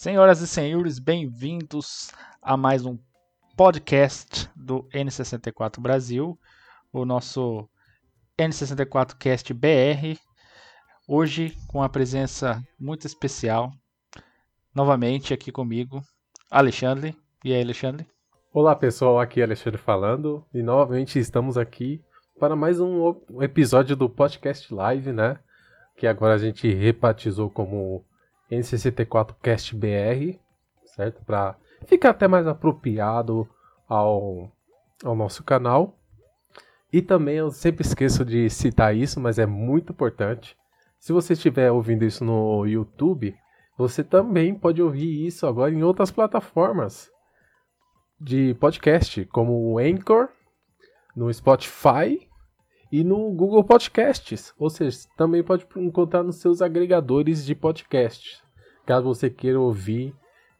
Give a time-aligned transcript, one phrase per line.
[0.00, 2.96] Senhoras e senhores, bem-vindos a mais um
[3.56, 6.38] podcast do N64 Brasil,
[6.92, 7.68] o nosso
[8.38, 10.16] N64 Cast BR.
[11.08, 13.72] Hoje com a presença muito especial,
[14.72, 16.00] novamente aqui comigo,
[16.48, 17.16] Alexandre.
[17.44, 18.06] E aí, Alexandre?
[18.52, 22.00] Olá pessoal, aqui é Alexandre falando e novamente estamos aqui
[22.38, 25.40] para mais um episódio do podcast live, né?
[25.96, 28.06] Que agora a gente rebatizou como
[28.50, 30.38] N64 Cast BR,
[30.84, 31.24] certo?
[31.24, 33.48] Para ficar até mais apropriado
[33.88, 34.50] ao,
[35.04, 35.98] ao nosso canal.
[36.92, 40.56] E também eu sempre esqueço de citar isso, mas é muito importante.
[40.98, 43.36] Se você estiver ouvindo isso no YouTube,
[43.76, 47.10] você também pode ouvir isso agora em outras plataformas
[48.20, 50.28] de podcast, como o Anchor,
[51.14, 52.27] no Spotify
[52.90, 54.52] e no Google Podcasts.
[54.58, 58.42] Ou seja, também pode encontrar nos seus agregadores de podcast.
[58.86, 60.14] Caso você queira ouvir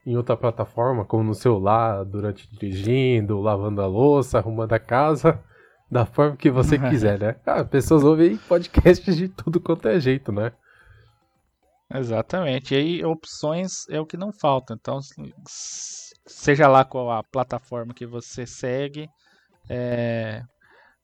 [0.07, 5.43] em outra plataforma, como no celular, durante dirigindo, lavando a louça, arrumando a casa,
[5.91, 7.37] da forma que você quiser, né?
[7.45, 10.53] Ah, pessoas ouvem podcasts de tudo quanto é jeito, né?
[11.93, 12.75] Exatamente.
[12.75, 14.75] E aí, opções é o que não falta.
[14.75, 14.99] Então,
[16.27, 19.09] seja lá qual a plataforma que você segue,
[19.69, 20.43] é,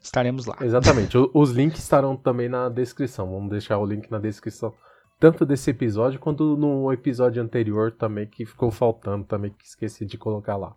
[0.04, 0.56] estaremos lá.
[0.60, 1.16] Exatamente.
[1.32, 3.30] Os links estarão também na descrição.
[3.30, 4.72] Vamos deixar o link na descrição.
[5.18, 10.18] Tanto desse episódio quanto no episódio anterior também, que ficou faltando também, que esqueci de
[10.18, 10.76] colocar lá.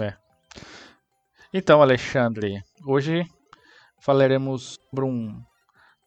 [0.00, 0.14] É.
[1.52, 3.24] Então, Alexandre, hoje
[4.00, 5.42] falaremos sobre um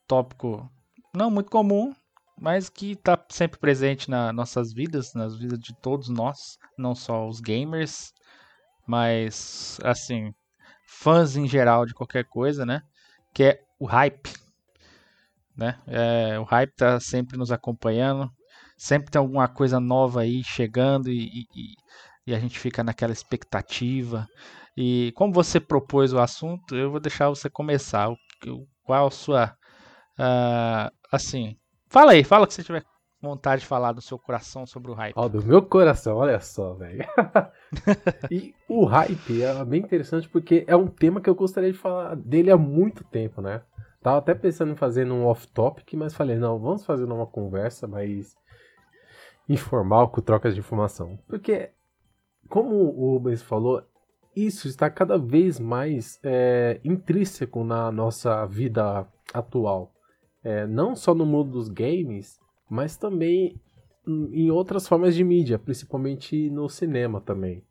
[0.07, 0.69] tópico
[1.13, 1.93] não muito comum,
[2.39, 7.27] mas que está sempre presente nas nossas vidas, nas vidas de todos nós, não só
[7.27, 8.13] os gamers,
[8.87, 10.33] mas assim,
[10.99, 12.81] fãs em geral de qualquer coisa, né?
[13.33, 14.33] Que é o hype,
[15.55, 15.79] né?
[15.87, 18.29] É, o hype está sempre nos acompanhando,
[18.77, 21.75] sempre tem alguma coisa nova aí chegando e, e,
[22.27, 24.27] e a gente fica naquela expectativa.
[24.75, 28.09] E como você propôs o assunto, eu vou deixar você começar.
[28.09, 28.17] O,
[28.83, 29.55] qual a sua,
[30.17, 31.57] uh, assim,
[31.91, 32.85] Fala aí, fala o que você tiver
[33.21, 35.13] vontade de falar do seu coração sobre o hype.
[35.15, 37.03] Ó, do meu coração, olha só, velho.
[38.31, 42.15] e o hype é bem interessante porque é um tema que eu gostaria de falar
[42.15, 43.61] dele há muito tempo, né?
[44.01, 48.35] Tava até pensando em fazer num off-topic, mas falei, não, vamos fazer numa conversa mais
[49.47, 51.19] informal, com trocas de informação.
[51.27, 51.71] Porque,
[52.47, 53.83] como o Rubens falou,
[54.33, 59.93] isso está cada vez mais é, intrínseco na nossa vida atual
[60.43, 63.59] é, não só no mundo dos games, mas também
[64.07, 67.63] em outras formas de mídia, principalmente no cinema também.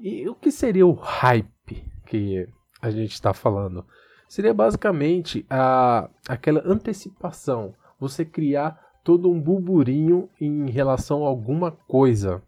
[0.00, 2.48] E o que seria o hype que
[2.80, 3.84] a gente está falando?
[4.28, 12.42] Seria basicamente a, aquela antecipação, você criar todo um burburinho em relação a alguma coisa,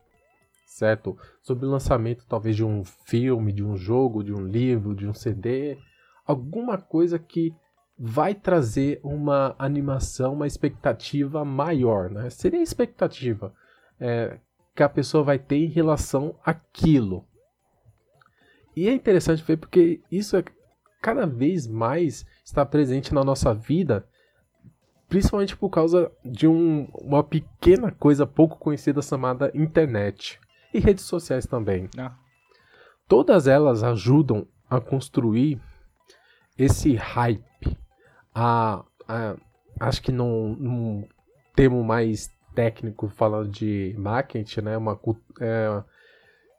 [0.66, 1.16] certo?
[1.42, 5.14] Sobre o lançamento talvez de um filme, de um jogo, de um livro, de um
[5.14, 5.78] CD,
[6.26, 7.54] alguma coisa que
[8.02, 12.30] vai trazer uma animação, uma expectativa maior, né?
[12.30, 13.52] Seria a expectativa
[14.00, 14.38] é,
[14.74, 17.26] que a pessoa vai ter em relação àquilo.
[18.74, 20.42] E é interessante ver porque isso é
[21.02, 24.06] cada vez mais está presente na nossa vida,
[25.06, 30.40] principalmente por causa de um, uma pequena coisa pouco conhecida chamada internet
[30.72, 31.86] e redes sociais também.
[31.98, 32.16] Ah.
[33.06, 35.60] Todas elas ajudam a construir
[36.56, 37.44] esse hype
[38.34, 39.36] a, a
[39.78, 41.08] acho que num, num
[41.54, 44.98] termo mais técnico falando de marketing, né, uma,
[45.40, 45.82] é,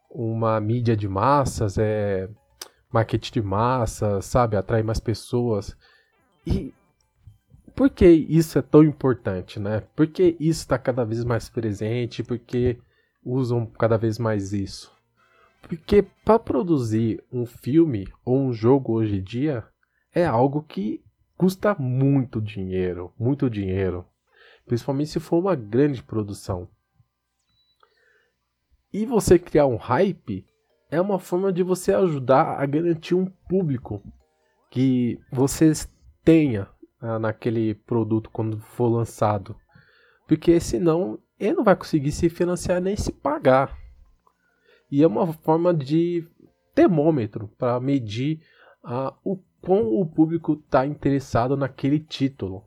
[0.09, 2.29] uma mídia de massas, é
[2.91, 5.75] marketing de massas, sabe, atrai mais pessoas.
[6.45, 6.73] E
[7.75, 9.81] por que isso é tão importante, né?
[9.95, 12.23] Por que isso está cada vez mais presente?
[12.23, 12.77] Por que
[13.23, 14.91] usam cada vez mais isso?
[15.61, 19.63] Porque para produzir um filme ou um jogo hoje em dia
[20.13, 21.01] é algo que
[21.41, 24.05] custa muito dinheiro, muito dinheiro,
[24.63, 26.69] principalmente se for uma grande produção.
[28.93, 30.45] E você criar um hype
[30.91, 34.03] é uma forma de você ajudar a garantir um público
[34.69, 35.71] que você
[36.23, 36.69] tenha
[36.99, 39.55] ah, naquele produto quando for lançado.
[40.27, 43.75] Porque senão ele não vai conseguir se financiar nem se pagar.
[44.91, 46.23] E é uma forma de
[46.75, 48.43] termômetro para medir
[48.83, 52.65] ah, o quão o público está interessado naquele título.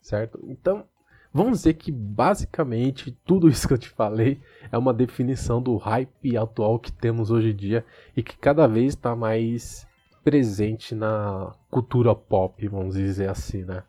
[0.00, 0.40] Certo?
[0.44, 0.84] Então,
[1.32, 4.40] vamos dizer que basicamente tudo isso que eu te falei
[4.70, 7.84] é uma definição do hype atual que temos hoje em dia
[8.16, 9.86] e que cada vez está mais
[10.24, 13.82] presente na cultura pop, vamos dizer assim, né?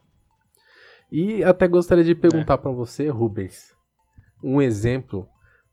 [1.12, 2.58] E até gostaria de perguntar é.
[2.58, 3.72] para você, Rubens,
[4.44, 5.30] um exemplo,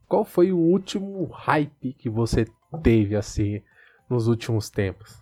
[0.07, 2.47] qual foi o último hype que você
[2.83, 3.63] teve assim
[4.09, 5.20] nos últimos tempos?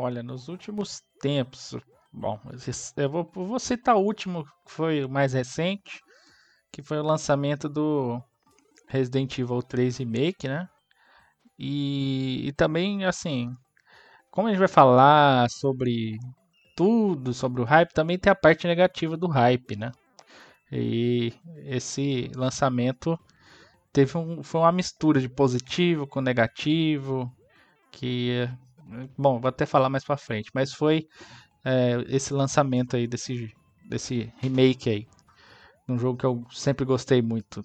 [0.00, 1.76] Olha, nos últimos tempos,
[2.12, 2.38] bom,
[2.96, 5.98] eu vou, vou citar o último, que foi o mais recente,
[6.72, 8.22] que foi o lançamento do
[8.86, 10.68] Resident Evil 3 Remake, né?
[11.58, 13.50] E, e também, assim,
[14.30, 16.18] como a gente vai falar sobre
[16.76, 19.90] tudo sobre o hype, também tem a parte negativa do hype, né?
[20.72, 21.32] E
[21.64, 23.18] esse lançamento
[23.92, 27.32] teve um, foi uma mistura de positivo com negativo,
[27.92, 28.48] que
[29.16, 31.06] bom, vou até falar mais para frente, mas foi
[31.64, 33.52] é, esse lançamento aí desse
[33.88, 35.06] desse remake aí,
[35.88, 37.64] um jogo que eu sempre gostei muito.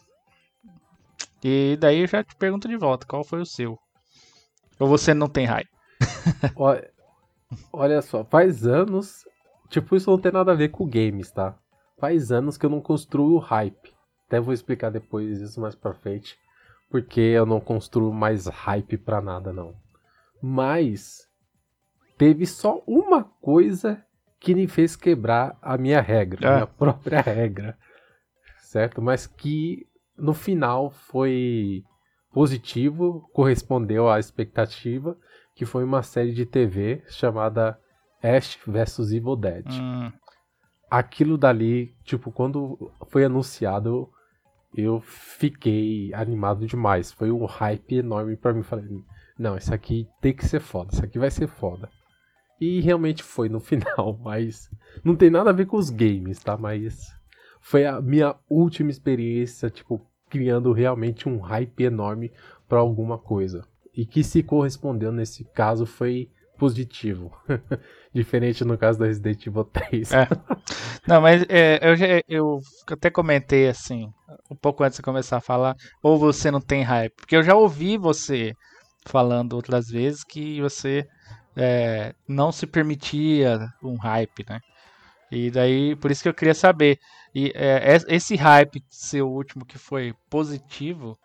[1.43, 3.77] E daí eu já te pergunto de volta, qual foi o seu?
[4.79, 5.69] Ou você não tem hype?
[6.55, 6.89] olha,
[7.71, 9.25] olha só, faz anos.
[9.69, 11.55] Tipo, isso não tem nada a ver com games, tá?
[11.99, 13.93] Faz anos que eu não construo hype.
[14.27, 16.37] Até vou explicar depois isso mais pra frente.
[16.89, 19.73] Porque eu não construo mais hype pra nada, não.
[20.45, 21.29] Mas
[22.17, 24.05] teve só uma coisa
[24.41, 27.77] que me fez quebrar a minha regra, a minha própria regra.
[28.59, 29.01] Certo?
[29.01, 29.87] Mas que
[30.17, 31.85] no final foi
[32.33, 35.17] positivo, correspondeu à expectativa
[35.55, 37.79] que foi uma série de TV chamada
[38.21, 39.65] Ash vs Evil Dead.
[39.71, 40.11] Hum.
[40.89, 44.11] Aquilo dali, tipo, quando foi anunciado,
[44.75, 47.13] eu fiquei animado demais.
[47.13, 48.63] Foi um hype enorme para mim.
[48.63, 49.03] Falei,
[49.37, 51.89] não, isso aqui tem que ser foda, isso aqui vai ser foda.
[52.59, 54.69] E realmente foi no final, mas
[55.03, 56.57] não tem nada a ver com os games, tá?
[56.57, 57.13] Mas
[57.61, 62.31] foi a minha última experiência, tipo, criando realmente um hype enorme
[62.67, 63.65] para alguma coisa
[63.95, 67.31] e que se correspondeu nesse caso foi positivo.
[68.13, 70.11] Diferente no caso da Resident Evil 3.
[70.11, 70.27] É.
[71.07, 74.09] Não, mas é, eu, já, eu até comentei assim,
[74.49, 77.13] um pouco antes de começar a falar, ou você não tem hype.
[77.15, 78.53] Porque eu já ouvi você
[79.05, 81.07] falando outras vezes que você
[81.55, 84.59] é, não se permitia um hype, né?
[85.31, 86.99] E daí, por isso que eu queria saber.
[87.33, 91.17] E é, esse hype, seu último que foi positivo,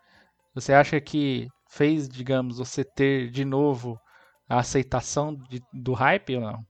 [0.53, 3.99] você acha que fez, digamos, você ter de novo
[4.47, 6.65] a aceitação de, do hype ou não?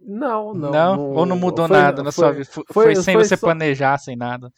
[0.00, 0.70] Não, não.
[0.70, 0.96] Não?
[0.96, 2.44] não ou não mudou foi, nada na foi, sua vida?
[2.50, 3.46] Foi, foi, sem você só...
[3.46, 4.50] planejar, sem nada?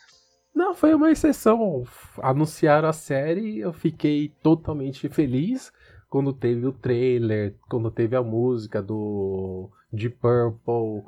[0.57, 1.85] Não, foi uma exceção.
[2.23, 5.71] Anunciaram a série, eu fiquei totalmente feliz
[6.09, 11.05] quando teve o trailer, quando teve a música do Deep Purple.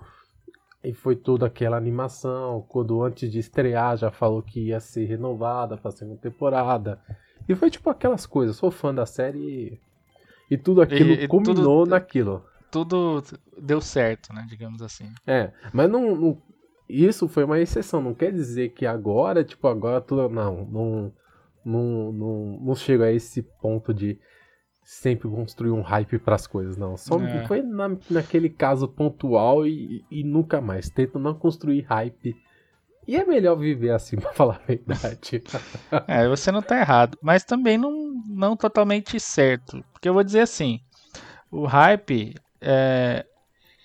[0.85, 2.61] E foi toda aquela animação.
[2.69, 7.01] Quando antes de estrear já falou que ia ser renovada para segunda temporada.
[7.49, 9.81] E foi tipo aquelas coisas, sou fã da série e,
[10.55, 12.45] e tudo aquilo e, e culminou tudo, naquilo.
[12.71, 13.23] Tudo
[13.57, 14.45] deu certo, né?
[14.47, 15.11] Digamos assim.
[15.27, 16.43] É, mas não, não,
[16.89, 20.29] Isso foi uma exceção, não quer dizer que agora, tipo, agora tudo.
[20.29, 21.13] Não, não,
[21.65, 24.19] não, não, não chega a esse ponto de
[24.83, 26.97] sempre construir um hype para as coisas, não.
[26.97, 27.47] Só é.
[27.47, 30.89] foi na, naquele caso pontual e, e nunca mais.
[30.89, 32.35] Tento não construir hype
[33.09, 35.43] e é melhor viver assim, pra falar a verdade.
[36.07, 37.17] é, você não tá errado.
[37.23, 39.83] Mas também não, não totalmente certo.
[39.93, 40.81] Porque eu vou dizer assim:
[41.51, 43.25] o hype é,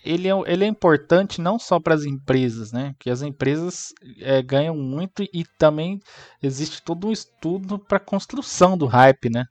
[0.03, 2.95] ele, é, ele é importante não só para as empresas, né?
[2.99, 5.99] Que as empresas é, ganham muito e também
[6.41, 9.45] existe todo um estudo para construção do hype, né?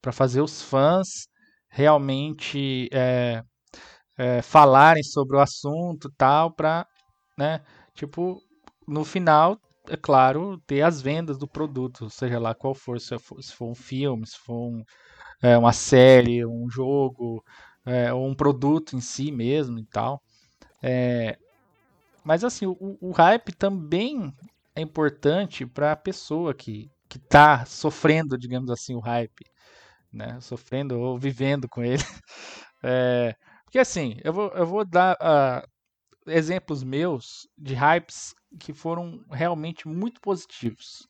[0.00, 1.28] Para fazer os fãs
[1.68, 3.42] realmente é,
[4.18, 6.86] é, falarem sobre o assunto tal, para,
[7.38, 7.60] né?
[7.94, 8.40] Tipo,
[8.88, 9.58] no final,
[9.88, 13.70] é claro, ter as vendas do produto, seja lá qual for, se for, se for
[13.70, 14.82] um filme, se for um,
[15.42, 17.42] é, uma série, um jogo,
[17.86, 20.22] é, ou um produto em si mesmo e tal.
[20.82, 21.38] É,
[22.24, 24.32] mas assim, o, o, hype também
[24.74, 29.44] é importante para a pessoa que que está sofrendo, digamos assim, o hype,
[30.12, 30.40] né?
[30.40, 32.02] Sofrendo ou vivendo com ele.
[32.82, 33.34] É,
[33.64, 39.86] porque assim, eu vou, eu vou dar uh, exemplos meus de hypes que foram realmente
[39.86, 41.06] muito positivos.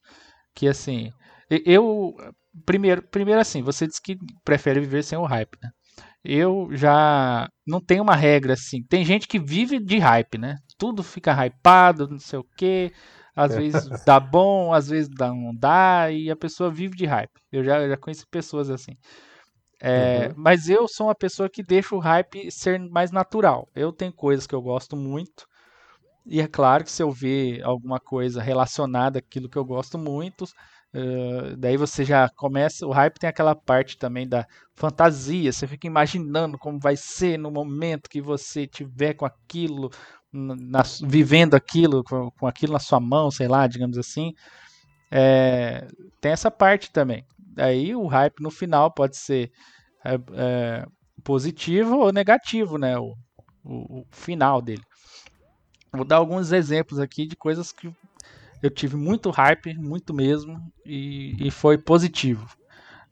[0.53, 1.13] Que assim,
[1.49, 2.17] eu
[2.67, 5.71] primeiro, primeiro assim, você disse que prefere viver sem o hype, né?
[6.25, 8.83] Eu já não tenho uma regra assim.
[8.83, 10.57] Tem gente que vive de hype, né?
[10.79, 12.93] Tudo fica hypado, não sei o quê.
[13.35, 17.33] Às vezes dá bom, às vezes dá, não dá, e a pessoa vive de hype.
[17.51, 18.93] Eu já, já conheci pessoas assim.
[19.83, 20.35] É, uhum.
[20.37, 23.67] Mas eu sou uma pessoa que deixa o hype ser mais natural.
[23.75, 25.47] Eu tenho coisas que eu gosto muito.
[26.27, 30.45] E é claro que se eu ver alguma coisa relacionada àquilo que eu gosto muito,
[30.95, 32.87] uh, daí você já começa.
[32.87, 35.53] O hype tem aquela parte também da fantasia.
[35.53, 39.91] Você fica imaginando como vai ser no momento que você tiver com aquilo
[40.33, 44.33] na, vivendo aquilo, com, com, aquilo na sua mão, sei lá, digamos assim.
[45.11, 45.87] É,
[46.21, 47.25] tem essa parte também.
[47.57, 49.51] Aí o hype no final pode ser
[50.05, 50.87] é, é,
[51.25, 52.99] positivo ou negativo, né?
[52.99, 53.15] O,
[53.65, 54.83] o, o, final dele.
[55.93, 57.93] Vou dar alguns exemplos aqui de coisas que
[58.63, 62.47] eu tive muito hype, muito mesmo, e, e foi positivo.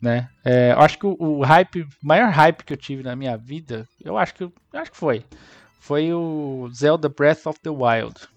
[0.01, 0.29] Né?
[0.45, 3.87] É, eu acho que o, o, hype, maior hype que eu tive na minha vida,
[4.05, 5.25] eu acho que, eu acho que foi
[5.89, 8.29] foi o Zelda Breath of the Wild.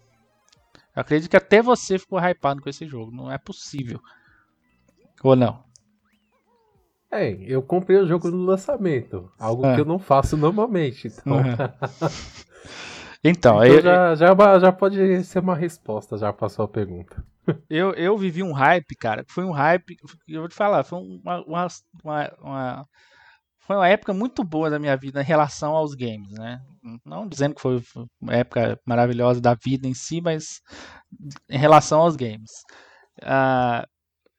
[0.96, 3.12] Eu acredito que até você ficou hypado com esse jogo.
[3.12, 4.00] Não é possível.
[5.22, 5.62] Ou não?
[7.12, 9.30] É, eu comprei o jogo no lançamento.
[9.38, 9.75] Algo ah.
[9.75, 11.10] que eu não faço normalmente.
[11.10, 11.44] Então, uhum.
[13.24, 17.24] então, então eu, já, já, é já, pode ser uma resposta já para sua pergunta.
[17.68, 19.25] Eu, eu vivi um hype, cara.
[19.28, 19.98] Foi um hype.
[20.28, 21.68] Eu vou te falar, foi uma, uma,
[22.04, 22.88] uma, uma
[23.62, 26.62] foi uma época muito boa da minha vida em relação aos games, né?
[27.06, 27.82] Não dizendo que foi
[28.20, 30.62] uma época maravilhosa da vida em si, mas
[31.50, 32.51] em relação aos games.
[33.22, 33.88] Ah,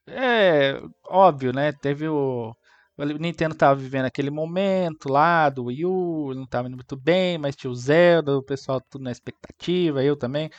[0.07, 1.73] é óbvio, né?
[1.73, 2.55] Teve o.
[2.97, 7.39] O Nintendo tava vivendo aquele momento lá do Wii U, não tava indo muito bem,
[7.39, 10.51] mas tinha o Zelda, o pessoal tudo na expectativa, eu também.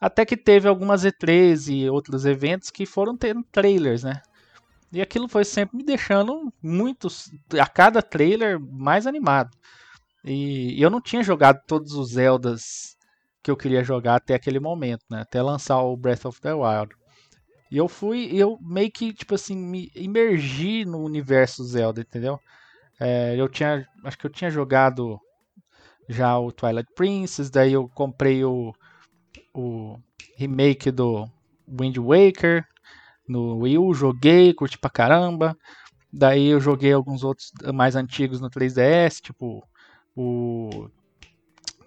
[0.00, 4.22] Até que teve algumas E3 e outros eventos que foram tendo trailers, né?
[4.92, 7.08] E aquilo foi sempre me deixando muito,
[7.60, 9.50] a cada trailer, mais animado.
[10.24, 12.96] E eu não tinha jogado todos os Zeldas
[13.42, 15.22] que eu queria jogar até aquele momento, né?
[15.22, 16.94] Até lançar o Breath of the Wild.
[17.70, 22.38] E eu fui, eu meio que, tipo assim, me imergi no universo Zelda, entendeu?
[23.00, 25.20] É, eu tinha, acho que eu tinha jogado
[26.08, 28.72] já o Twilight Princess, daí eu comprei o,
[29.54, 29.98] o
[30.36, 31.28] remake do
[31.68, 32.66] Wind Waker,
[33.28, 35.56] no Wii U, joguei, curti pra caramba.
[36.10, 39.62] Daí eu joguei alguns outros mais antigos no 3DS, tipo
[40.16, 40.88] o.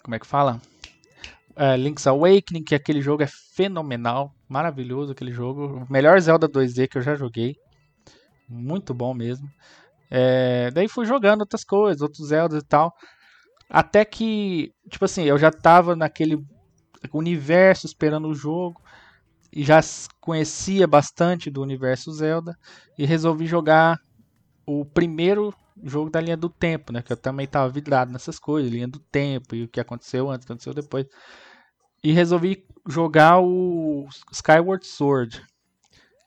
[0.03, 0.61] Como é que fala?
[1.55, 5.87] É, Link's Awakening, que aquele jogo é fenomenal, maravilhoso aquele jogo.
[5.89, 7.55] Melhor Zelda 2D que eu já joguei.
[8.49, 9.49] Muito bom mesmo.
[10.09, 12.93] É, daí fui jogando outras coisas, outros Zeldas e tal.
[13.69, 16.37] Até que, tipo assim, eu já tava naquele
[17.13, 18.81] universo esperando o jogo
[19.53, 19.79] e já
[20.19, 22.53] conhecia bastante do universo Zelda
[22.97, 23.97] e resolvi jogar
[24.65, 27.01] o primeiro jogo da linha do tempo, né?
[27.01, 30.43] Que eu também estava vidrado nessas coisas, linha do tempo e o que aconteceu antes,
[30.43, 31.07] o que aconteceu depois.
[32.03, 35.45] E resolvi jogar o Skyward Sword.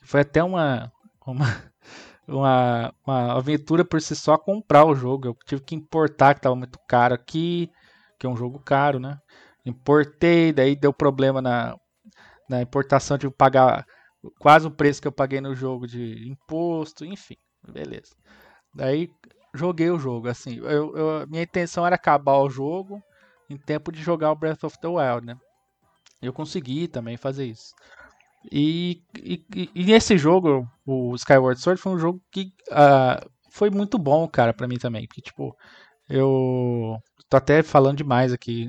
[0.03, 0.93] Foi até uma
[1.27, 1.47] uma,
[2.29, 5.29] uma, uma aventura por si só comprar o jogo.
[5.29, 7.71] Eu tive que importar, que estava muito caro aqui,
[8.19, 9.19] que é um jogo caro, né?
[9.65, 11.77] Importei, daí deu problema na
[12.49, 13.87] na importação tive que pagar
[14.39, 18.15] quase o preço que eu paguei no jogo de imposto, enfim, beleza.
[18.75, 19.09] Daí
[19.55, 23.03] joguei o jogo, assim, eu, eu, minha intenção era acabar o jogo
[23.49, 25.37] em tempo de jogar o Breath of the Wild, né?
[26.27, 27.73] Eu consegui também fazer isso.
[28.53, 33.99] E, e, e esse jogo, o Skyward Sword, foi um jogo que uh, foi muito
[33.99, 35.07] bom, cara, para mim também.
[35.07, 35.57] Porque, tipo,
[36.09, 36.97] eu
[37.29, 38.69] tô até falando demais aqui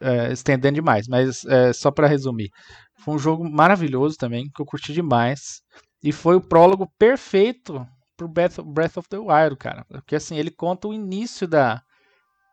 [0.00, 2.50] é, estendendo demais, mas é, só para resumir.
[2.98, 5.62] Foi um jogo maravilhoso também, que eu curti demais.
[6.02, 7.86] E foi o prólogo perfeito
[8.16, 9.84] pro Breath, Breath of the Wild, cara.
[9.88, 11.82] Porque assim, ele conta o início da,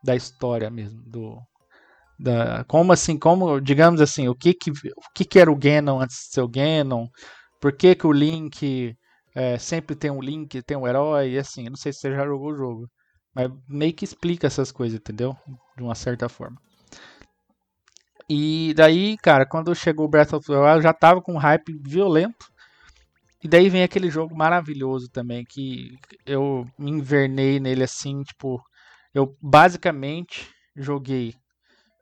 [0.04, 1.02] da história mesmo.
[1.06, 1.38] Do,
[2.20, 6.02] da, como assim, como, digamos assim, o que que, o que que era o Ganon
[6.02, 7.08] antes de ser o Ganon?
[7.62, 8.96] Por que que o Link
[9.36, 12.52] é, sempre tem um Link, tem um herói, assim, não sei se você já jogou
[12.52, 12.90] o jogo.
[13.36, 15.36] Mas meio que explica essas coisas, entendeu?
[15.76, 16.58] De uma certa forma.
[18.30, 21.38] E daí, cara, quando chegou o Breath of the Wild, eu já tava com um
[21.38, 22.48] hype violento.
[23.44, 25.92] E daí vem aquele jogo maravilhoso também, que
[26.26, 28.60] eu me invernei nele assim, tipo,
[29.14, 31.36] eu basicamente joguei.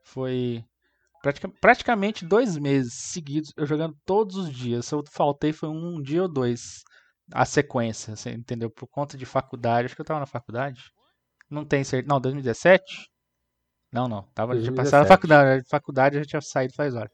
[0.06, 0.64] Foi
[1.22, 4.86] pratica, praticamente dois meses seguidos, eu jogando todos os dias.
[4.86, 6.84] Se eu faltei foi um dia ou dois
[7.34, 8.70] a sequência, você entendeu?
[8.70, 10.84] Por conta de faculdade, acho que eu tava na faculdade.
[11.50, 12.14] Não tem certeza.
[12.14, 13.10] Não, 2017?
[13.92, 14.24] Não, não.
[14.34, 15.64] Tava, já passava na faculdade.
[15.70, 17.10] faculdade já tinha saído faz hora.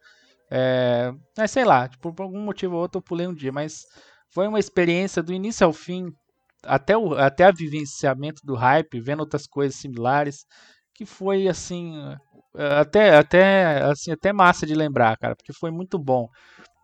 [0.49, 3.83] É, mas sei lá, tipo, por algum motivo ou outro eu pulei um dia, mas
[4.33, 6.11] foi uma experiência do início ao fim,
[6.65, 10.45] até o até a vivenciamento do hype, vendo outras coisas similares,
[10.93, 11.93] que foi assim,
[12.55, 16.27] até até assim, até massa de lembrar, cara, porque foi muito bom.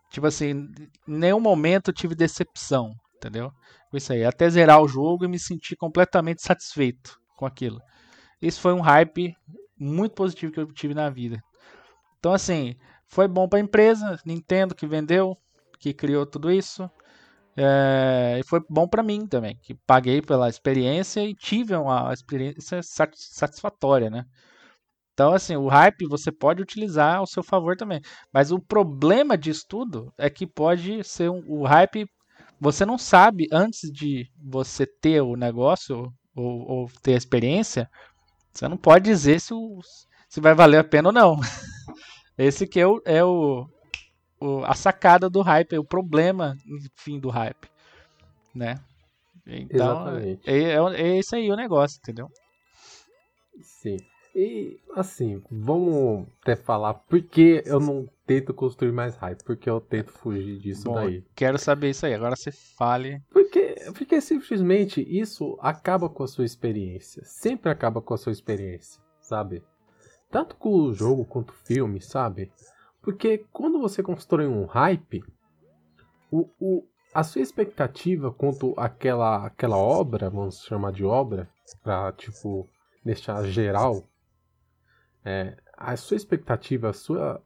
[0.09, 0.67] Tipo assim, em
[1.07, 3.51] nenhum momento tive decepção, entendeu?
[3.91, 7.79] Com isso aí, até zerar o jogo e me sentir completamente satisfeito com aquilo.
[8.41, 9.33] Isso foi um hype
[9.79, 11.41] muito positivo que eu tive na vida.
[12.19, 12.75] Então, assim,
[13.07, 15.37] foi bom para a empresa, Nintendo que vendeu,
[15.79, 16.89] que criou tudo isso.
[17.55, 22.81] É, e foi bom para mim também, que paguei pela experiência e tive uma experiência
[22.83, 24.25] satisfatória, né?
[25.17, 27.99] Então, assim, o hype você pode utilizar ao seu favor também.
[28.31, 32.05] Mas o problema disso tudo é que pode ser um, o hype.
[32.61, 37.89] Você não sabe antes de você ter o negócio ou, ou ter a experiência,
[38.53, 39.79] você não pode dizer se, o,
[40.29, 41.39] se vai valer a pena ou não.
[42.37, 43.65] Esse que é o, é o,
[44.39, 46.55] o, a sacada do hype, é o problema,
[46.95, 47.67] enfim, do hype,
[48.53, 48.79] né?
[49.47, 52.27] Então, é, é, é esse aí o negócio, entendeu?
[53.63, 53.97] Sim.
[54.39, 59.81] E assim, vamos até falar por que eu não tento construir mais hype, porque eu
[59.81, 61.25] tento fugir disso Bom, daí.
[61.33, 63.19] Quero saber isso aí, agora você fale.
[63.31, 67.23] Porque, porque simplesmente isso acaba com a sua experiência.
[67.25, 69.63] Sempre acaba com a sua experiência, sabe?
[70.29, 72.51] Tanto com o jogo quanto o filme, sabe?
[73.01, 75.23] Porque quando você constrói um hype,
[76.29, 81.49] o, o, a sua expectativa quanto àquela, aquela obra, vamos chamar de obra,
[81.81, 82.69] pra tipo
[83.03, 84.03] deixar geral,
[85.27, 87.43] é, a sua expectativa, a sua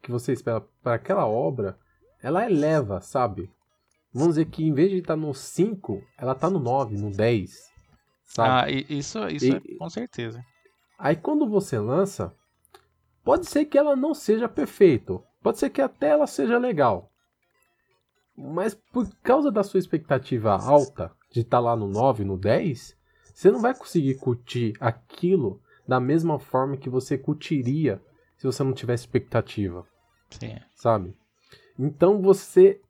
[0.00, 1.76] que você espera para aquela obra,
[2.22, 3.50] ela eleva, sabe?
[4.12, 7.10] Vamos dizer que em vez de estar tá no 5, ela tá no 9, no
[7.10, 7.50] 10.
[8.22, 8.48] Sabe?
[8.48, 10.44] Ah, isso, isso e, é com certeza.
[10.96, 12.32] Aí quando você lança,
[13.24, 17.10] pode ser que ela não seja perfeita, pode ser que até ela seja legal.
[18.36, 22.96] Mas por causa da sua expectativa alta, de estar tá lá no 9, no 10,
[23.34, 28.00] você não vai conseguir curtir aquilo da mesma forma que você curtiria
[28.36, 29.86] se você não tivesse expectativa.
[30.30, 30.56] Sim.
[30.74, 31.14] Sabe?
[31.78, 32.80] Então você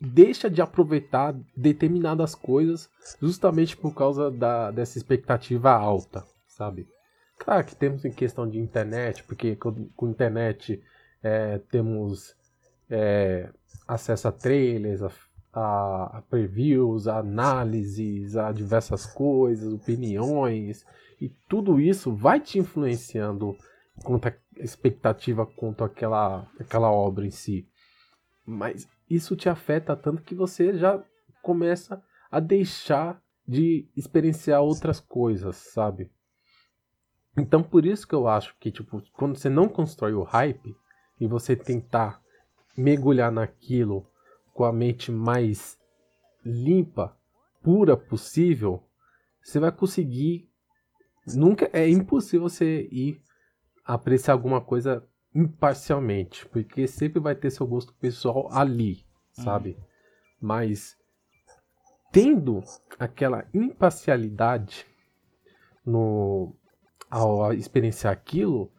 [0.00, 2.88] deixa de aproveitar determinadas coisas
[3.20, 6.88] justamente por causa da, dessa expectativa alta, sabe?
[7.38, 10.82] Claro que temos em questão de internet, porque com, com internet
[11.22, 12.34] é, temos
[12.88, 13.50] é,
[13.86, 15.10] acesso a trailers, a
[15.52, 20.84] a, a previews, a análises, a diversas coisas, opiniões,
[21.20, 23.56] e tudo isso vai te influenciando
[24.02, 27.68] quanto a expectativa quanto aquela, aquela obra em si.
[28.46, 31.02] Mas isso te afeta tanto que você já
[31.42, 36.10] começa a deixar de experienciar outras coisas, sabe?
[37.36, 40.74] Então por isso que eu acho que tipo, quando você não constrói o hype
[41.20, 42.22] e você tentar
[42.76, 44.06] mergulhar naquilo
[44.54, 45.78] com a mente mais
[46.44, 47.16] limpa,
[47.62, 48.82] pura possível,
[49.42, 50.49] você vai conseguir.
[51.36, 53.20] Nunca é impossível você ir
[53.84, 59.70] apreciar alguma coisa imparcialmente, porque sempre vai ter seu gosto pessoal ali, sabe?
[59.70, 59.84] Uhum.
[60.40, 60.96] Mas
[62.12, 62.62] tendo
[62.98, 64.86] aquela imparcialidade
[65.84, 66.54] no
[67.10, 68.70] ao experienciar aquilo,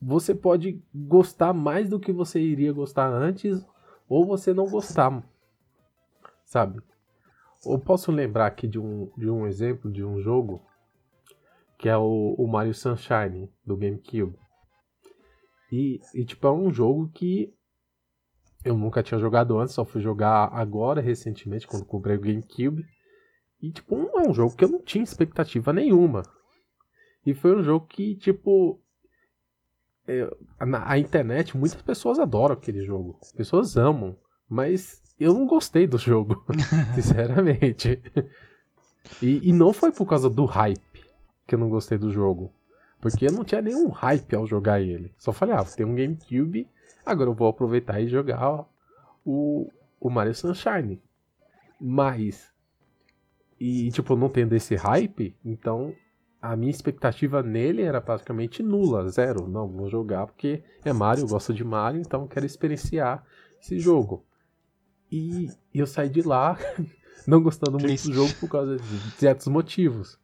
[0.00, 3.64] você pode gostar mais do que você iria gostar antes
[4.08, 5.22] ou você não gostar,
[6.44, 6.82] sabe?
[7.64, 10.62] Eu posso lembrar aqui de um, de um exemplo de um jogo
[11.82, 14.38] que é o, o Mario Sunshine do GameCube.
[15.72, 17.52] E, e, tipo, é um jogo que
[18.64, 22.84] eu nunca tinha jogado antes, só fui jogar agora, recentemente, quando comprei o GameCube.
[23.60, 26.22] E, tipo, é um jogo que eu não tinha expectativa nenhuma.
[27.26, 28.80] E foi um jogo que, tipo,
[30.06, 30.30] é,
[30.64, 33.18] na a internet, muitas pessoas adoram aquele jogo.
[33.20, 34.16] As pessoas amam.
[34.48, 36.44] Mas eu não gostei do jogo,
[36.94, 38.00] sinceramente.
[39.20, 40.91] E, e, não foi por causa do hype
[41.46, 42.52] que eu não gostei do jogo.
[43.00, 45.12] Porque eu não tinha nenhum hype ao jogar ele.
[45.18, 46.68] Só falei, ah, tem um GameCube,
[47.04, 48.64] agora eu vou aproveitar e jogar
[49.24, 49.68] o,
[50.00, 51.02] o Mario Sunshine.
[51.80, 52.52] Mas.
[53.58, 55.94] E, tipo, não tendo esse hype, então
[56.40, 59.48] a minha expectativa nele era praticamente nula, zero.
[59.48, 63.24] Não, vou jogar porque é Mario, eu gosto de Mario, então quero experienciar
[63.60, 64.24] esse jogo.
[65.10, 66.58] E, e eu saí de lá
[67.26, 70.18] não gostando muito do jogo por causa de certos motivos.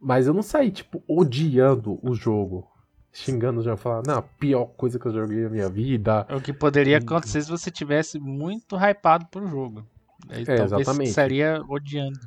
[0.00, 2.68] Mas eu não saí, tipo, odiando o jogo.
[3.12, 6.26] Xingando o jogo, falando, não, a pior coisa que eu joguei na minha vida.
[6.30, 9.86] O que poderia acontecer se você tivesse muito hypado pro jogo.
[10.28, 11.12] Aí, é, exatamente.
[11.12, 12.18] Seria odiando.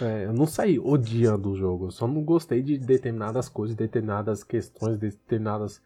[0.00, 4.42] É, eu não saí odiando o jogo, eu só não gostei de determinadas coisas, determinadas
[4.44, 5.80] questões, determinadas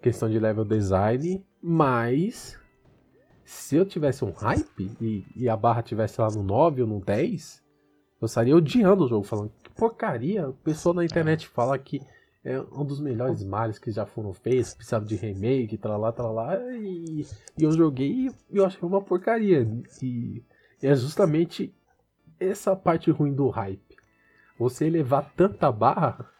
[0.00, 2.58] questões de level design, mas
[3.44, 7.00] se eu tivesse um hype e, e, a barra tivesse lá no 9 ou no
[7.00, 7.62] 10,
[8.20, 12.02] eu estaria odiando o jogo, falando que porcaria, o pessoal na internet fala que
[12.44, 16.34] é um dos melhores Marios que já foram feitos, precisava de remake, tal lá, tal
[16.34, 19.66] lá, e, e eu joguei e eu achei uma porcaria.
[20.02, 20.42] E,
[20.82, 21.74] e é justamente
[22.38, 23.96] essa parte ruim do hype.
[24.58, 26.30] Você elevar tanta barra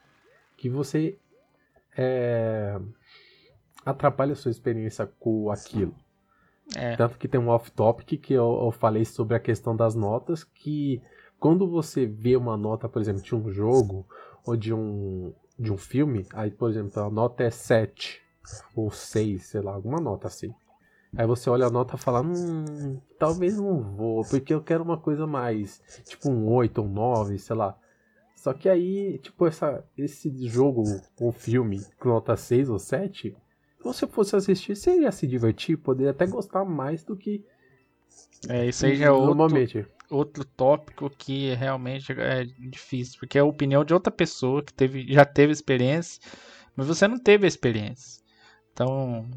[0.56, 1.18] que você
[1.96, 2.78] é,
[3.84, 5.94] atrapalha a sua experiência com aquilo.
[6.76, 6.94] É.
[6.96, 11.02] Tanto que tem um off-topic que eu, eu, falei sobre a questão das notas, que
[11.40, 14.06] quando você vê uma nota, por exemplo, de um jogo
[14.46, 18.20] ou de um, de um filme, aí, por exemplo, a nota é 7
[18.76, 20.52] ou 6, sei lá, alguma nota assim.
[21.16, 24.98] Aí você olha a nota e fala, hum, talvez não vou, porque eu quero uma
[24.98, 27.76] coisa mais, tipo um 8 ou um 9, sei lá.
[28.36, 30.84] Só que aí, tipo, essa, esse jogo
[31.18, 35.78] ou filme com nota 6 ou 7, se você fosse assistir, você ia se divertir,
[35.78, 37.44] poderia até gostar mais do que.
[38.48, 39.34] É, isso aí já é outro,
[40.10, 45.12] outro tópico que realmente é difícil, porque é a opinião de outra pessoa que teve,
[45.12, 46.20] já teve experiência,
[46.76, 48.22] mas você não teve a experiência.
[48.72, 49.28] Então,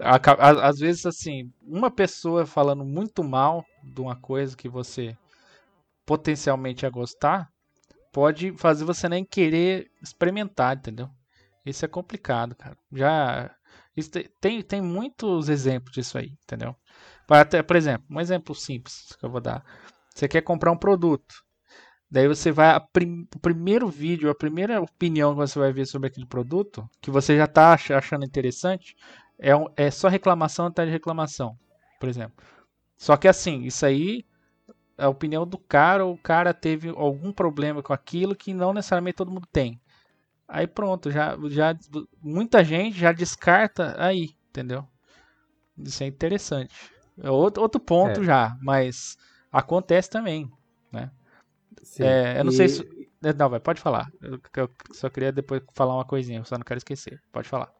[0.00, 5.16] às vezes, assim, uma pessoa falando muito mal de uma coisa que você
[6.06, 7.48] potencialmente ia gostar,
[8.12, 11.08] pode fazer você nem querer experimentar, entendeu?
[11.64, 12.76] Isso é complicado, cara.
[12.92, 13.54] Já
[14.40, 16.74] tem, tem muitos exemplos disso aí, entendeu?
[17.28, 19.64] Até, por exemplo, um exemplo simples que eu vou dar.
[20.14, 21.34] Você quer comprar um produto.
[22.10, 22.78] Daí você vai.
[22.92, 27.10] Prim, o primeiro vídeo, a primeira opinião que você vai ver sobre aquele produto, que
[27.10, 28.94] você já está achando interessante,
[29.38, 31.56] é, um, é só reclamação atrás de reclamação,
[31.98, 32.44] por exemplo.
[32.98, 34.26] Só que assim, isso aí
[34.98, 39.16] é a opinião do cara, o cara teve algum problema com aquilo que não necessariamente
[39.16, 39.80] todo mundo tem.
[40.46, 41.74] Aí pronto, já, já
[42.22, 44.86] muita gente já descarta aí, entendeu?
[45.78, 46.74] Isso é interessante.
[47.18, 48.24] É outro, outro ponto é.
[48.24, 49.16] já, mas
[49.52, 50.50] acontece também,
[50.90, 51.10] né?
[51.98, 52.56] É, eu não e...
[52.56, 53.10] sei se...
[53.38, 54.10] Não, vai, pode falar.
[54.20, 57.22] Eu, eu, só queria depois falar uma coisinha, só não quero esquecer.
[57.30, 57.72] Pode falar.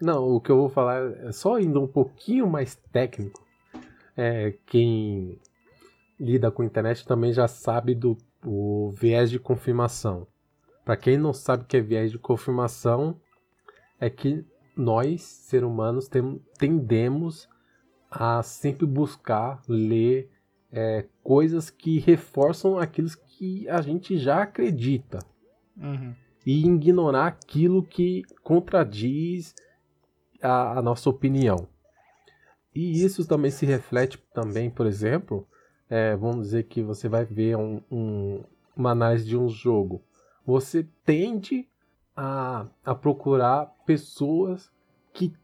[0.00, 3.46] Não, o que eu vou falar é só indo um pouquinho mais técnico.
[4.16, 5.38] É, quem
[6.18, 10.26] lida com internet também já sabe do o viés de confirmação.
[10.84, 13.20] Para quem não sabe o que é viés de confirmação,
[13.98, 17.48] é que nós, seres humanos, tem, tendemos
[18.10, 20.30] a sempre buscar ler
[20.72, 25.18] é, coisas que reforçam aquilo que a gente já acredita.
[25.76, 26.14] Uhum.
[26.44, 29.54] E ignorar aquilo que contradiz
[30.42, 31.68] a, a nossa opinião.
[32.74, 35.46] E isso também se reflete também, por exemplo,
[35.88, 38.44] é, vamos dizer que você vai ver um, um,
[38.76, 40.02] uma análise de um jogo.
[40.46, 41.68] Você tende
[42.16, 44.70] a, a procurar pessoas
[45.12, 45.34] que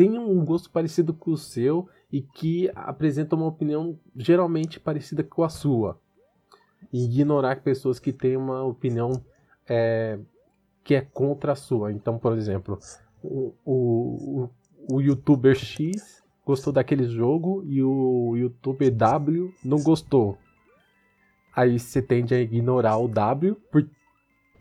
[0.00, 5.42] tenham um gosto parecido com o seu e que apresentam uma opinião geralmente parecida com
[5.42, 6.00] a sua.
[6.90, 9.22] E ignorar pessoas que têm uma opinião
[9.68, 10.18] é,
[10.82, 11.92] que é contra a sua.
[11.92, 12.78] Então, por exemplo,
[13.22, 14.48] o, o,
[14.90, 20.38] o youtuber X gostou daquele jogo e o youtuber W não gostou.
[21.54, 23.86] Aí você tende a ignorar o W por,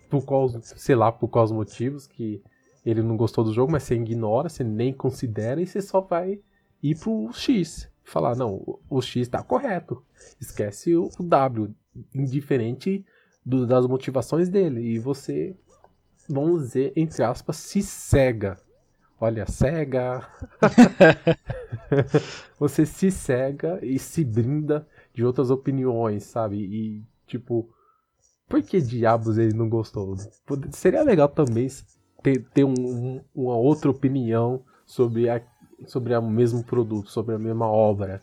[0.10, 2.44] por qual, sei lá, por quais motivos que
[2.90, 6.40] ele não gostou do jogo, mas você ignora, você nem considera e você só vai
[6.82, 7.90] ir pro X.
[8.04, 10.04] Falar, não, o X está correto.
[10.40, 11.74] Esquece o W,
[12.14, 13.06] indiferente
[13.46, 14.82] do, das motivações dele.
[14.82, 15.56] E você
[16.30, 18.58] vamos dizer, entre aspas, se cega.
[19.20, 20.30] Olha, cega.
[22.58, 26.58] você se cega e se brinda de outras opiniões, sabe?
[26.58, 27.70] E, tipo,
[28.48, 30.16] por que diabos ele não gostou?
[30.72, 31.68] Seria legal também
[32.22, 35.42] ter, ter um, uma outra opinião sobre, a,
[35.86, 38.22] sobre o mesmo produto, sobre a mesma obra.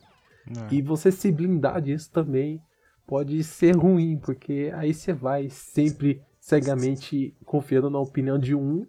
[0.49, 0.75] É.
[0.75, 2.61] E você se blindar disso também
[3.07, 8.87] pode ser ruim, porque aí você vai sempre cegamente confiando na opinião de um,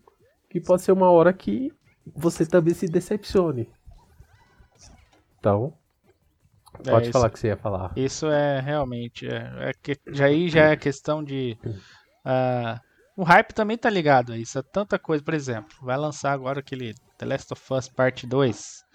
[0.49, 1.71] que pode ser uma hora que
[2.15, 3.69] você também se decepcione.
[5.39, 5.73] Então,
[6.85, 7.93] é, pode é, falar que você ia falar.
[7.95, 9.27] Isso é realmente.
[9.27, 11.57] É, é que, já aí já é questão de.
[11.65, 12.86] Uh,
[13.17, 14.59] o hype também tá ligado a isso.
[14.59, 18.85] É tanta coisa, por exemplo, vai lançar agora aquele The Last of Us Parte 2.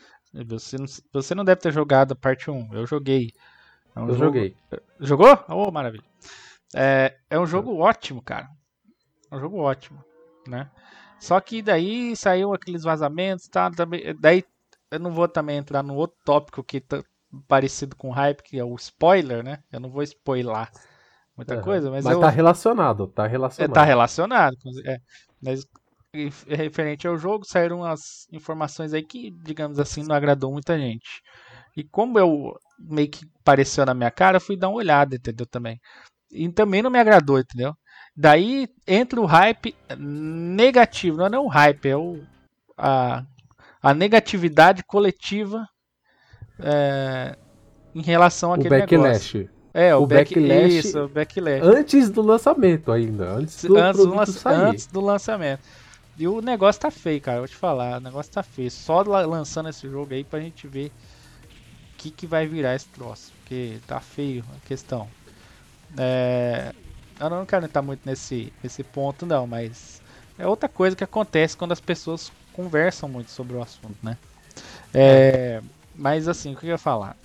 [0.46, 2.72] Você não, você não deve ter jogado a parte 1.
[2.72, 3.32] Eu joguei.
[3.96, 4.24] É um eu jogo...
[4.24, 4.56] joguei.
[5.00, 5.44] Jogou?
[5.48, 6.04] Oh, maravilha.
[6.72, 8.48] É, é um jogo ótimo, cara.
[9.28, 10.02] É um jogo ótimo,
[10.46, 10.70] né?
[11.18, 13.70] Só que daí saiu aqueles vazamentos, tá?
[13.72, 14.44] Também, daí
[14.88, 17.02] eu não vou também entrar no outro tópico que tá
[17.48, 19.58] parecido com hype, que é o spoiler, né?
[19.72, 20.68] Eu não vou spoiler
[21.36, 21.62] muita uhum.
[21.62, 22.20] coisa, mas, mas eu...
[22.20, 23.70] tá relacionado, tá relacionado.
[23.70, 24.98] É, tá relacionado, é.
[25.40, 25.66] Mas
[26.46, 31.22] referente ao jogo, saíram umas informações aí que, digamos assim, não agradou muita gente.
[31.76, 35.46] E como eu meio que apareceu na minha cara, eu fui dar uma olhada, entendeu?
[35.46, 35.80] Também.
[36.30, 37.74] E também não me agradou, entendeu?
[38.14, 42.22] Daí entra o hype negativo, não é o hype, é o,
[42.76, 43.24] a,
[43.82, 45.66] a negatividade coletiva
[46.58, 47.36] é,
[47.94, 49.34] em relação àquele o backlash.
[49.34, 49.61] negócio.
[49.74, 51.62] É, o, o back, backlash, isso, o backlash.
[51.64, 54.56] Antes do lançamento ainda, antes do, antes do, sair.
[54.56, 55.60] antes do lançamento.
[56.18, 58.70] E o negócio tá feio, cara, vou te falar, o negócio tá feio.
[58.70, 63.32] Só lançando esse jogo aí pra gente ver o que, que vai virar esse troço,
[63.38, 65.08] porque tá feio a questão.
[65.96, 66.72] É,
[67.18, 70.02] eu não quero entrar muito nesse, nesse ponto, não, mas
[70.38, 74.18] é outra coisa que acontece quando as pessoas conversam muito sobre o assunto, né?
[74.92, 75.62] É,
[75.94, 77.16] mas assim, o que eu ia falar?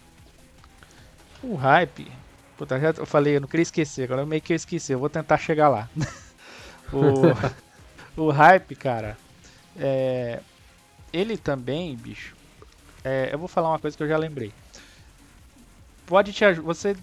[1.43, 2.09] O hype.
[2.57, 5.09] Puta, já eu falei, eu não queria esquecer, agora meio que eu esqueci, eu vou
[5.09, 5.87] tentar chegar lá.
[6.91, 9.17] o, o hype, cara,
[9.77, 10.39] é,
[11.13, 12.35] ele também, bicho.
[13.03, 14.51] É, eu vou falar uma coisa que eu já lembrei.
[16.05, 16.65] Pode te ajudar.
[16.65, 16.95] Você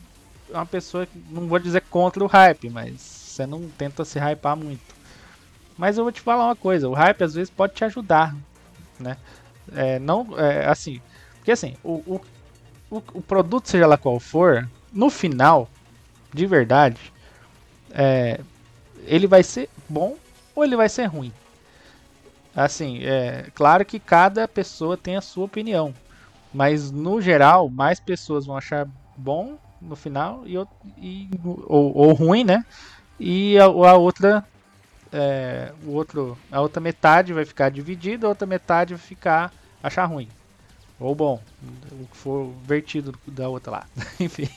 [0.50, 4.56] é uma pessoa não vou dizer contra o hype, mas você não tenta se hypar
[4.56, 4.94] muito.
[5.76, 8.34] Mas eu vou te falar uma coisa, o hype às vezes pode te ajudar,
[8.98, 9.16] né?
[9.72, 11.00] É, não, é, assim,
[11.36, 12.20] porque assim, o, o,
[12.90, 15.68] o, o, produto, seja lá qual for, no final,
[16.33, 17.12] de verdade,
[17.90, 18.40] é,
[19.07, 20.16] ele vai ser bom
[20.54, 21.33] ou ele vai ser ruim.
[22.54, 25.92] Assim, é claro que cada pessoa tem a sua opinião,
[26.52, 30.57] mas no geral, mais pessoas vão achar bom no final e,
[30.96, 31.30] e
[31.66, 32.64] ou, ou ruim, né?
[33.18, 34.44] E a, a outra
[35.12, 39.52] é, o outro, a outra metade vai ficar dividida, a outra metade vai ficar
[39.83, 40.28] achar ruim.
[41.04, 41.38] Ou bom,
[41.92, 43.86] o que for vertido da outra lá.
[44.18, 44.48] Enfim.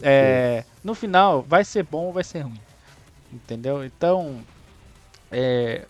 [0.00, 2.60] É, no final, vai ser bom ou vai ser ruim.
[3.32, 3.84] Entendeu?
[3.84, 4.40] Então,
[5.32, 5.84] é,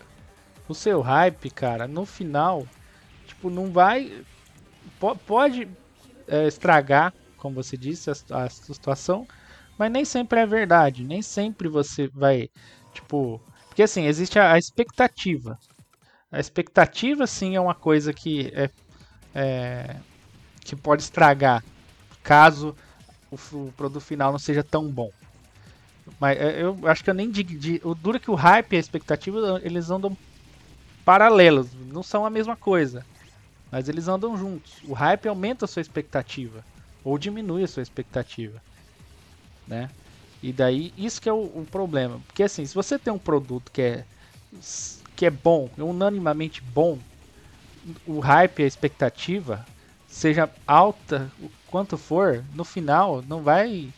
[0.67, 2.65] o seu hype, cara, no final,
[3.27, 4.23] tipo, não vai.
[5.27, 5.69] Pode
[6.27, 8.13] é, estragar, como você disse, a,
[8.45, 9.27] a situação,
[9.77, 11.03] mas nem sempre é verdade.
[11.03, 12.49] Nem sempre você vai,
[12.93, 15.55] tipo, porque assim, existe a, a expectativa.
[16.31, 18.69] A expectativa sim é uma coisa que é,
[19.39, 19.95] é
[20.61, 21.63] que pode estragar
[22.21, 22.75] caso
[23.31, 25.11] o, o, produto final não seja tão bom.
[26.19, 27.89] Mas é, eu acho que eu nem digo.
[27.89, 30.17] O duro é que o hype e a expectativa eles andam
[31.05, 33.05] paralelos, não são a mesma coisa.
[33.71, 34.73] Mas eles andam juntos.
[34.85, 36.63] O hype aumenta a sua expectativa
[37.03, 38.61] ou diminui a sua expectativa,
[39.67, 39.89] né?
[40.41, 42.19] E daí, isso que é o, o, problema.
[42.27, 44.05] Porque assim, se você tem um produto que é,
[45.15, 46.99] que é bom, unanimamente bom,
[48.05, 49.65] o hype, a expectativa,
[50.07, 53.89] seja alta o quanto for, no final não vai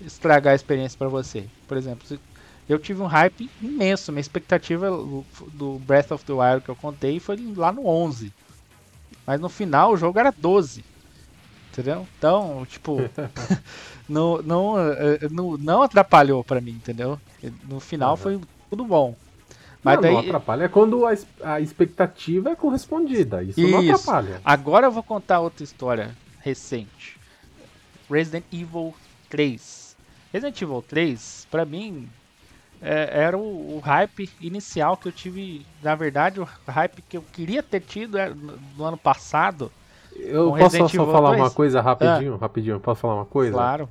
[0.00, 1.46] estragar a experiência para você.
[1.66, 2.06] Por exemplo,
[2.68, 4.90] eu tive um hype imenso, minha expectativa
[5.52, 8.32] do Breath of the Wild que eu contei foi lá no 11.
[9.26, 10.84] Mas no final o jogo era 12.
[11.72, 12.06] Entendeu?
[12.18, 12.98] Então, tipo,
[14.08, 17.20] não, não, eh, eh, não, não atrapalhou para mim, entendeu?
[17.68, 18.16] No final uhum.
[18.16, 19.14] foi tudo bom.
[19.86, 20.12] Mas não, daí...
[20.12, 23.42] não atrapalha é quando a, a expectativa é correspondida.
[23.42, 24.40] Isso, Isso, não atrapalha.
[24.44, 27.16] Agora eu vou contar outra história recente.
[28.10, 28.92] Resident Evil
[29.30, 29.96] 3.
[30.32, 32.08] Resident Evil 3, pra mim,
[32.82, 35.64] é, era o, o, hype inicial que eu tive.
[35.80, 38.18] Na verdade, o hype que eu queria ter tido
[38.76, 39.70] no ano passado
[40.18, 41.42] eu posso só, só falar 2?
[41.42, 42.34] uma coisa rapidinho?
[42.34, 42.38] Ah.
[42.38, 43.52] Rapidinho, posso falar uma coisa?
[43.52, 43.88] Claro.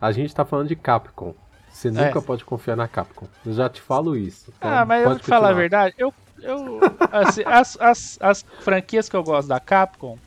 [0.00, 1.34] A gente tá falando de Capcom.
[1.72, 1.90] Você é.
[1.90, 3.26] nunca pode confiar na Capcom.
[3.44, 4.52] Eu já te falo isso.
[4.56, 5.94] Então ah, mas eu vou te falar a verdade.
[5.96, 6.80] Eu, eu,
[7.12, 10.18] assim, as, as, as franquias que eu gosto da Capcom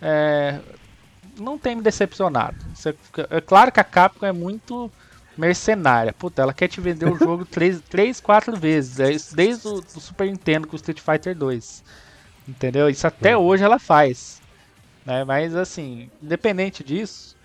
[0.00, 0.58] é,
[1.38, 2.56] não tem me decepcionado.
[3.30, 4.90] É claro que a Capcom é muito
[5.36, 6.12] mercenária.
[6.12, 9.00] Puta, ela quer te vender o jogo 3, 3 4 vezes.
[9.00, 11.84] É desde o Super Nintendo com o Street Fighter 2.
[12.48, 12.88] Entendeu?
[12.88, 14.40] Isso até hoje ela faz.
[15.04, 15.24] Né?
[15.24, 17.36] Mas assim, independente disso,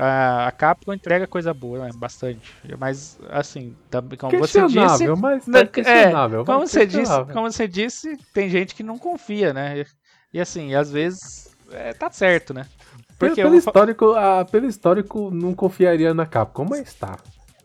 [0.00, 1.90] a Capcom entrega coisa boa, né?
[1.94, 2.54] bastante.
[2.78, 3.74] Mas assim,
[4.16, 8.84] como você disse, mas questionável, é, como você disse, como você disse, tem gente que
[8.84, 9.80] não confia, né?
[9.80, 9.86] E,
[10.34, 12.66] e assim, às vezes é, tá certo, né?
[13.18, 14.14] Porque pelo, pelo histórico,
[14.52, 17.18] pelo histórico, não confiaria na Capcom, mas tá.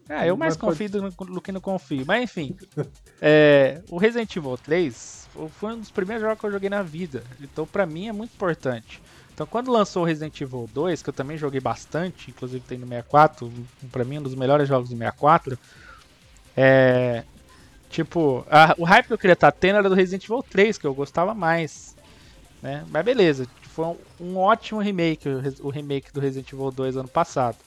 [0.10, 1.16] É, eu mais confio pode...
[1.16, 2.04] do, do, que não confio.
[2.06, 2.56] Mas enfim,
[3.22, 7.24] é, o Resident Evil 3 foi um dos primeiros jogos que eu joguei na vida.
[7.40, 9.02] Então, pra mim, é muito importante.
[9.34, 12.88] Então, quando lançou o Resident Evil 2, que eu também joguei bastante, inclusive tem no
[12.88, 13.52] 64,
[13.92, 15.58] para mim um dos melhores jogos do 64,
[16.56, 17.24] é.
[17.90, 20.86] Tipo, a, o hype que eu queria estar tendo era do Resident Evil 3, que
[20.86, 21.96] eu gostava mais.
[22.62, 22.84] Né?
[22.90, 27.08] Mas beleza, foi um, um ótimo remake, o, o, remake do Resident Evil 2 ano
[27.08, 27.58] passado.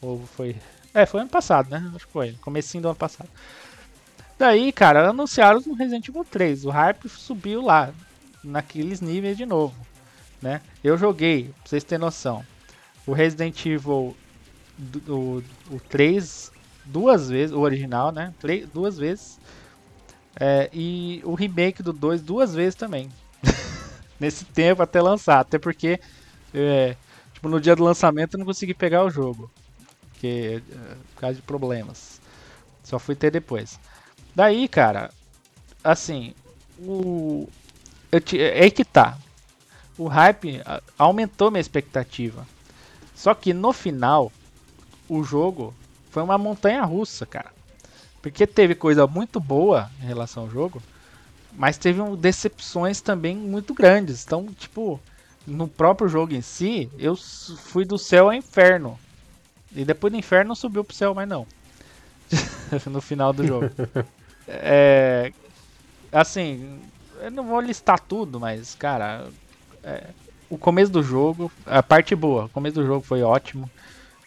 [0.00, 0.56] Ou foi.
[0.92, 1.90] É, foi ano passado, né?
[1.94, 3.28] Acho que foi, comecinho do ano passado.
[4.38, 6.64] Daí, cara, anunciaram o Resident Evil 3.
[6.66, 7.92] O hype subiu lá,
[8.44, 9.74] naqueles níveis de novo
[10.44, 10.60] né?
[10.84, 12.44] Eu joguei, pra vocês terem noção,
[13.06, 14.14] o Resident Evil
[15.08, 16.52] o, o 3
[16.84, 18.34] duas vezes, o original, né?
[18.38, 19.40] Três, duas vezes.
[20.38, 23.08] É, e o remake do 2 duas vezes também.
[24.20, 25.40] Nesse tempo até lançar.
[25.40, 25.98] Até porque
[26.52, 26.94] é,
[27.32, 29.50] tipo, no dia do lançamento eu não consegui pegar o jogo.
[30.10, 32.20] Porque, é, por causa de problemas.
[32.82, 33.80] Só fui ter depois.
[34.34, 35.10] Daí, cara,
[35.82, 36.34] assim,
[36.80, 37.48] o.
[38.12, 39.16] Eu te, é aí que tá
[39.96, 40.60] o hype
[40.98, 42.46] aumentou minha expectativa.
[43.14, 44.32] Só que no final,
[45.08, 45.74] o jogo
[46.10, 47.52] foi uma montanha russa, cara.
[48.20, 50.82] Porque teve coisa muito boa em relação ao jogo,
[51.52, 54.24] mas teve decepções também muito grandes.
[54.24, 55.00] Então, tipo,
[55.46, 58.98] no próprio jogo em si, eu fui do céu ao inferno.
[59.74, 61.46] E depois do inferno não subiu pro céu mais não.
[62.90, 63.70] no final do jogo.
[64.48, 65.32] é,
[66.10, 66.80] assim,
[67.20, 69.28] eu não vou listar tudo, mas, cara,
[69.84, 70.04] é,
[70.48, 73.70] o começo do jogo, a parte boa, o começo do jogo foi ótimo.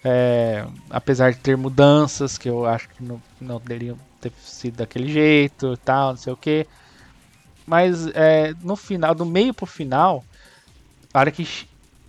[0.04, 5.12] É, apesar de ter mudanças que eu acho que não, não deveriam ter sido daquele
[5.12, 6.68] jeito e tal, não sei o que.
[7.66, 10.24] Mas é, no final, do meio pro final,
[11.14, 11.46] a hora que,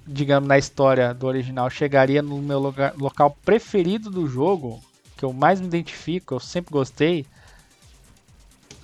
[0.07, 4.81] digamos, na história do original, chegaria no meu lugar, local preferido do jogo,
[5.17, 7.27] que eu mais me identifico, eu sempre gostei,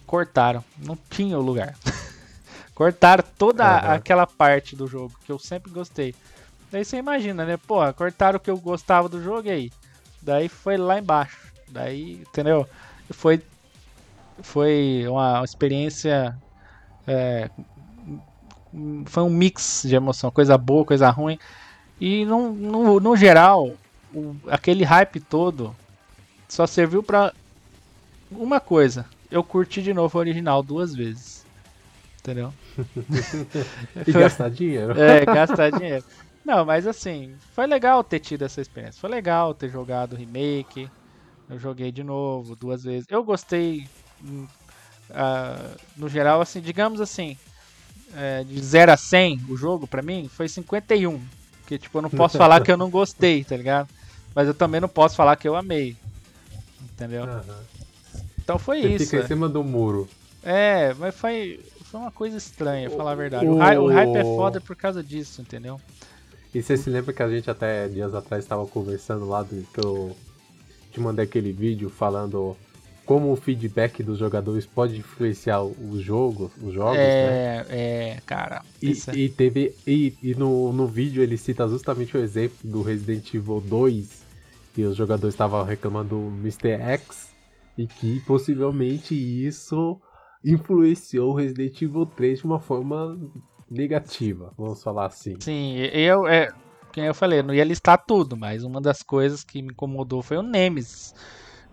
[0.07, 0.65] cortaram.
[0.79, 1.77] Não tinha o lugar.
[2.75, 3.91] cortaram toda uhum.
[3.93, 6.15] aquela parte do jogo que eu sempre gostei.
[6.71, 7.57] Daí você imagina, né?
[7.57, 9.73] Pô, cortaram o que eu gostava do jogo e aí?
[10.21, 11.53] Daí foi lá embaixo.
[11.69, 12.67] Daí, entendeu?
[13.11, 13.41] Foi,
[14.43, 16.37] foi uma experiência.
[17.07, 17.49] É,
[19.07, 21.39] foi um mix de emoção, coisa boa, coisa ruim.
[22.01, 23.73] E no, no, no geral,
[24.13, 25.77] o, aquele hype todo
[26.49, 27.33] só serviu pra
[28.31, 29.07] uma coisa.
[29.31, 31.45] Eu curti de novo o original duas vezes.
[32.19, 32.53] Entendeu?
[34.07, 35.01] E gastar dinheiro.
[35.01, 36.05] É, gastar dinheiro.
[36.45, 39.01] Não, mas assim, foi legal ter tido essa experiência.
[39.01, 40.91] Foi legal ter jogado o remake.
[41.49, 43.07] Eu joguei de novo duas vezes.
[43.09, 43.87] Eu gostei,
[44.23, 47.37] uh, no geral, assim, digamos assim,
[48.17, 51.21] é, de 0 a 100 o jogo pra mim foi 51.
[51.61, 53.89] Porque, tipo, eu não posso falar que eu não gostei, tá ligado?
[54.35, 55.97] Mas eu também não posso falar que eu amei.
[56.83, 57.25] Entendeu?
[57.25, 57.55] Uhum.
[58.39, 59.05] Então foi Você isso.
[59.07, 59.27] Fica em é.
[59.27, 60.09] cima do muro.
[60.43, 61.61] É, mas foi,
[61.95, 63.47] foi uma coisa estranha, falar a verdade.
[63.47, 65.81] O, o hype é foda por causa disso, entendeu?
[66.53, 69.79] E você se lembra que a gente até dias atrás estava conversando lá do que
[69.79, 70.17] eu
[70.91, 72.57] te mandei aquele vídeo falando
[73.07, 77.67] como o feedback dos jogadores pode influenciar o jogo, os jogos, é, né?
[77.69, 78.63] É, cara.
[78.83, 79.77] E, é e teve.
[79.87, 84.23] E, e, no, no vídeo ele cita justamente o exemplo do Resident Evil 2,
[84.75, 86.71] que os jogadores estavam reclamando do Mr.
[86.71, 87.29] X,
[87.79, 90.01] e que possivelmente isso
[90.45, 93.19] influenciou o Resident Evil 3 de uma forma
[93.71, 95.37] negativa, vamos falar assim.
[95.41, 96.53] Sim, eu, é,
[96.93, 100.23] quem eu falei, eu não ia listar tudo, mas uma das coisas que me incomodou
[100.23, 101.15] foi o Nemesis.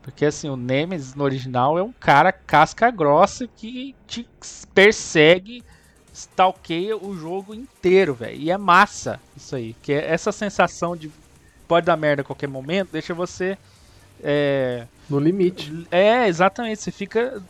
[0.01, 4.27] Porque assim, o Nemesis no original é um cara casca grossa que te
[4.73, 5.63] persegue,
[6.11, 8.39] stalkeia o jogo inteiro, velho.
[8.39, 9.75] E é massa isso aí.
[9.81, 11.11] Que é essa sensação de
[11.67, 13.57] pode dar merda a qualquer momento, deixa você.
[14.23, 15.87] É, no limite.
[15.91, 16.81] É, exatamente.
[16.81, 17.41] Você fica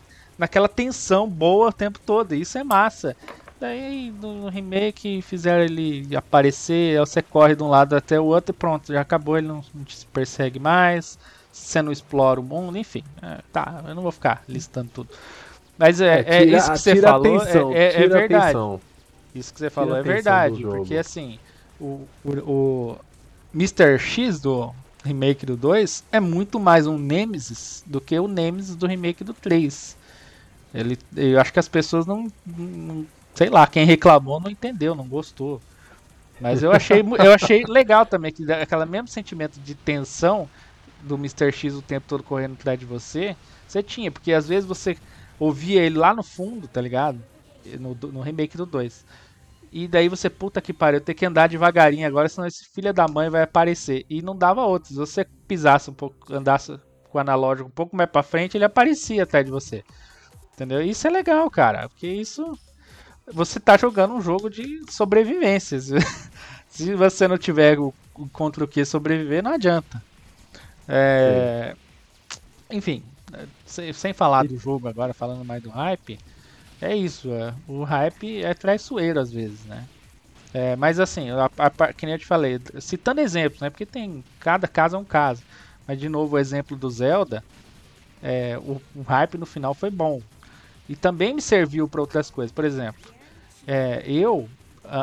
[0.41, 2.33] naquela tensão boa o tempo todo.
[2.33, 3.15] Isso é massa.
[3.59, 8.57] Daí no remake fizeram ele aparecer, você corre de um lado até o outro e
[8.57, 11.19] pronto, já acabou, ele não, não te persegue mais,
[11.53, 13.03] você não explora o mundo, enfim.
[13.21, 15.09] É, tá, eu não vou ficar listando tudo.
[15.77, 18.79] Mas é, é, tira, é isso que você falou, atenção, é, é, é verdade.
[19.35, 21.37] Isso que você falou é verdade, porque assim,
[21.79, 22.97] o, o, o
[23.53, 23.99] Mr.
[23.99, 24.73] X do
[25.05, 29.35] remake do 2 é muito mais um Nemesis do que o Nemesis do remake do
[29.35, 30.00] 3.
[30.73, 33.05] Ele, eu acho que as pessoas não, não
[33.35, 35.61] sei lá, quem reclamou não entendeu, não gostou.
[36.39, 40.49] Mas eu achei, eu achei legal também, que aquele mesmo sentimento de tensão
[41.03, 41.51] do Mr.
[41.51, 43.35] X o tempo todo correndo atrás de você,
[43.67, 44.97] você tinha, porque às vezes você
[45.39, 47.19] ouvia ele lá no fundo, tá ligado?
[47.79, 49.05] No, no remake do 2.
[49.71, 53.07] E daí você, puta que pariu, tem que andar devagarinho agora, senão esse filho da
[53.07, 54.05] mãe vai aparecer.
[54.09, 54.89] E não dava outros.
[54.89, 56.77] Se você pisasse um pouco, andasse
[57.09, 59.83] com o analógico um pouco mais pra frente, ele aparecia atrás de você.
[60.61, 60.79] Entendeu?
[60.79, 62.55] Isso é legal, cara, porque isso
[63.33, 65.79] você tá jogando um jogo de sobrevivência.
[66.69, 67.91] Se você não tiver o,
[68.31, 70.03] contra o que sobreviver, não adianta.
[70.87, 71.75] É,
[72.69, 73.03] enfim,
[73.65, 76.19] sem, sem, falar do jogo agora, falando mais do hype,
[76.79, 77.31] é isso.
[77.31, 79.87] É, o hype é traiçoeiro às vezes, né?
[80.53, 83.71] É, mas assim, a, a, que nem eu te falei, citando exemplos, né?
[83.71, 85.41] Porque tem cada caso é um caso.
[85.87, 87.43] Mas de novo o exemplo do Zelda,
[88.21, 90.21] é, o, o hype no final foi bom.
[90.91, 92.51] E também me serviu para outras coisas.
[92.51, 93.13] Por exemplo,
[93.65, 94.49] é, eu,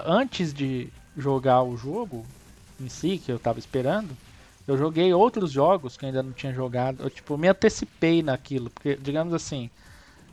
[0.04, 2.26] antes de jogar o jogo
[2.78, 4.14] em si, que eu estava esperando,
[4.66, 7.02] eu joguei outros jogos que ainda não tinha jogado.
[7.02, 8.68] Eu, tipo, me antecipei naquilo.
[8.68, 9.70] Porque, digamos assim,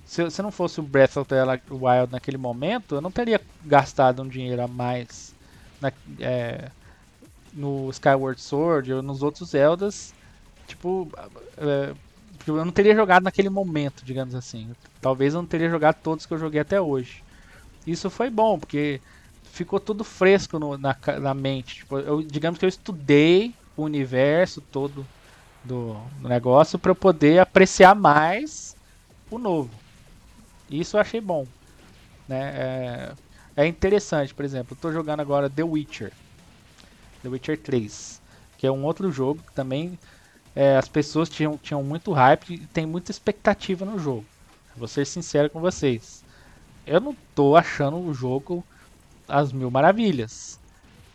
[0.06, 1.42] se, se não fosse o Breath of the
[1.72, 5.34] Wild naquele momento, eu não teria gastado um dinheiro a mais
[5.80, 5.90] na,
[6.20, 6.70] é,
[7.54, 10.14] no Skyward Sword ou nos outros Zeldas.
[10.68, 11.10] Tipo,
[11.58, 11.94] é,
[12.48, 14.70] eu não teria jogado naquele momento, digamos assim.
[15.02, 17.24] Talvez eu não teria jogado todos que eu joguei até hoje.
[17.86, 19.02] Isso foi bom, porque
[19.44, 21.76] ficou tudo fresco no, na, na mente.
[21.76, 25.06] Tipo, eu, digamos que eu estudei o universo todo
[25.64, 28.76] do, negócio para eu poder apreciar mais
[29.30, 29.72] o novo.
[30.70, 31.46] Isso eu achei bom.
[32.28, 32.54] Né?
[32.56, 33.14] É,
[33.64, 36.12] é interessante, por exemplo, eu tô jogando agora The Witcher.
[37.24, 38.22] The Witcher 3.
[38.58, 39.98] Que é um outro jogo que também
[40.56, 44.26] é, as pessoas tinham, tinham muito hype e tem muita expectativa no jogo.
[44.78, 46.24] Vou ser sincero com vocês.
[46.88, 48.64] Eu não tô achando o jogo
[49.28, 50.60] as mil maravilhas.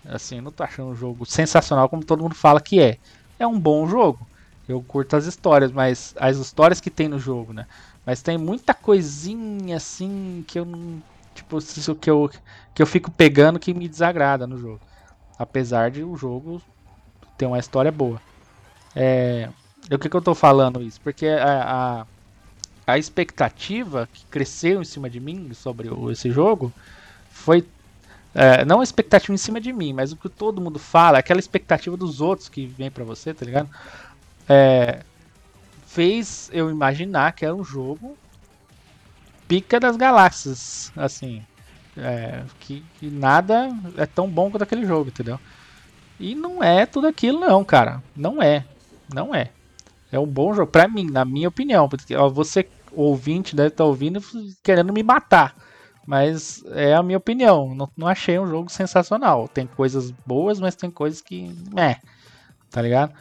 [0.04, 2.98] Assim, não tô achando o jogo sensacional como todo mundo fala que é.
[3.38, 4.26] É um bom jogo.
[4.68, 7.66] Eu curto as histórias, mas as histórias que tem no jogo, né?
[8.04, 11.02] Mas tem muita coisinha assim que eu não.
[11.34, 12.30] Tipo, isso que eu,
[12.74, 14.80] que eu fico pegando que me desagrada no jogo.
[15.38, 16.60] Apesar de o jogo
[17.36, 18.20] ter uma história boa.
[18.94, 19.48] É,
[19.90, 21.00] o que, que eu tô falando isso?
[21.00, 22.06] Porque a,
[22.86, 26.72] a, a, expectativa que cresceu em cima de mim sobre o, esse jogo
[27.30, 27.66] foi.
[28.32, 31.40] É, não a expectativa em cima de mim, mas o que todo mundo fala, aquela
[31.40, 33.68] expectativa dos outros que vem para você, tá ligado?
[34.48, 35.00] É,
[35.86, 38.16] fez eu imaginar que era um jogo
[39.48, 41.42] pica das galáxias, assim.
[41.96, 45.40] É, que, que, nada é tão bom quanto aquele jogo, entendeu?
[46.20, 48.00] E não é tudo aquilo, não, cara.
[48.14, 48.64] Não é.
[49.14, 49.50] Não é.
[50.12, 51.88] É um bom jogo, pra mim, na minha opinião.
[51.88, 54.20] Porque ó, você, ouvinte, deve estar tá ouvindo
[54.62, 55.54] querendo me matar.
[56.06, 57.74] Mas é a minha opinião.
[57.74, 59.46] Não, não achei um jogo sensacional.
[59.46, 61.54] Tem coisas boas, mas tem coisas que.
[61.76, 61.96] É.
[62.70, 63.12] Tá ligado?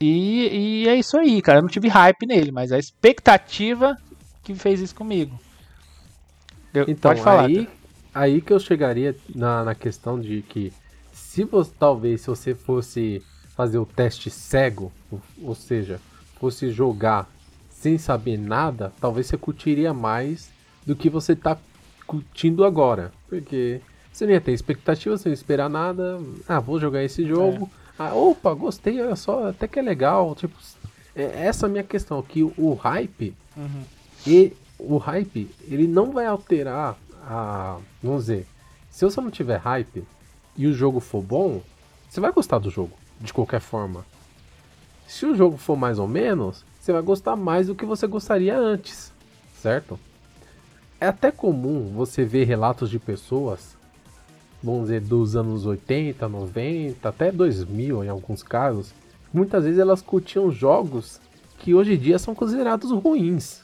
[0.00, 1.58] E, e é isso aí, cara.
[1.58, 3.96] Eu não tive hype nele, mas a expectativa
[4.42, 5.38] que fez isso comigo.
[6.74, 7.46] Eu, então, pode falar.
[7.46, 7.68] Aí,
[8.12, 10.72] aí que eu chegaria na, na questão de que
[11.12, 13.22] se você, talvez se você fosse
[13.54, 14.92] fazer o teste cego,
[15.42, 16.00] ou seja,
[16.38, 17.28] fosse jogar
[17.70, 20.50] sem saber nada, talvez você curtiria mais
[20.86, 21.58] do que você está
[22.06, 23.12] curtindo agora.
[23.28, 23.80] Porque
[24.12, 26.20] você não ia ter expectativa, você não ia esperar nada.
[26.48, 27.68] Ah, vou jogar esse jogo.
[27.98, 28.04] É.
[28.04, 30.34] Ah, opa, gostei, olha só, até que é legal.
[30.34, 30.54] Tipo,
[31.14, 33.82] é essa a minha questão, que o hype uhum.
[34.26, 38.46] e o hype, ele não vai alterar a, vamos dizer,
[38.90, 40.04] se você não tiver hype
[40.56, 41.60] e o jogo for bom,
[42.08, 44.04] você vai gostar do jogo de qualquer forma.
[45.06, 48.58] Se o jogo for mais ou menos, você vai gostar mais do que você gostaria
[48.58, 49.12] antes,
[49.54, 49.98] certo?
[51.00, 53.76] É até comum você ver relatos de pessoas,
[54.62, 58.92] vamos dizer, dos anos 80, 90, até 2000 em alguns casos,
[59.32, 61.20] muitas vezes elas curtiam jogos
[61.58, 63.62] que hoje em dia são considerados ruins.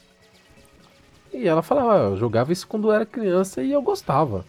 [1.33, 4.45] E ela falava, ah, eu jogava isso quando eu era criança e eu gostava.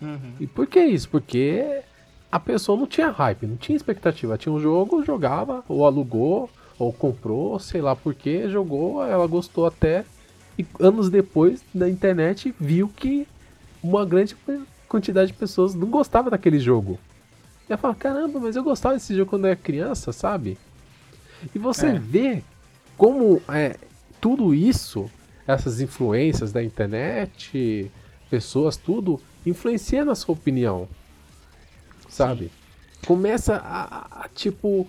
[0.00, 0.34] Uhum.
[0.40, 1.08] E por que isso?
[1.08, 1.82] Porque
[2.30, 4.38] a pessoa não tinha hype, não tinha expectativa.
[4.38, 9.66] Tinha um jogo, jogava, ou alugou, ou comprou, sei lá por que, jogou, ela gostou
[9.66, 10.04] até.
[10.58, 13.26] E anos depois, na internet, viu que
[13.82, 14.36] uma grande
[14.88, 16.98] quantidade de pessoas não gostava daquele jogo.
[17.68, 20.56] E ela fala, caramba, mas eu gostava desse jogo quando eu era criança, sabe?
[21.54, 21.98] E você é.
[21.98, 22.42] vê
[22.96, 23.76] como é,
[24.20, 25.10] tudo isso,
[25.46, 27.90] essas influências da internet,
[28.28, 30.88] pessoas, tudo, influencia na sua opinião
[32.10, 32.50] sabe?
[33.06, 34.86] Começa a, a, tipo.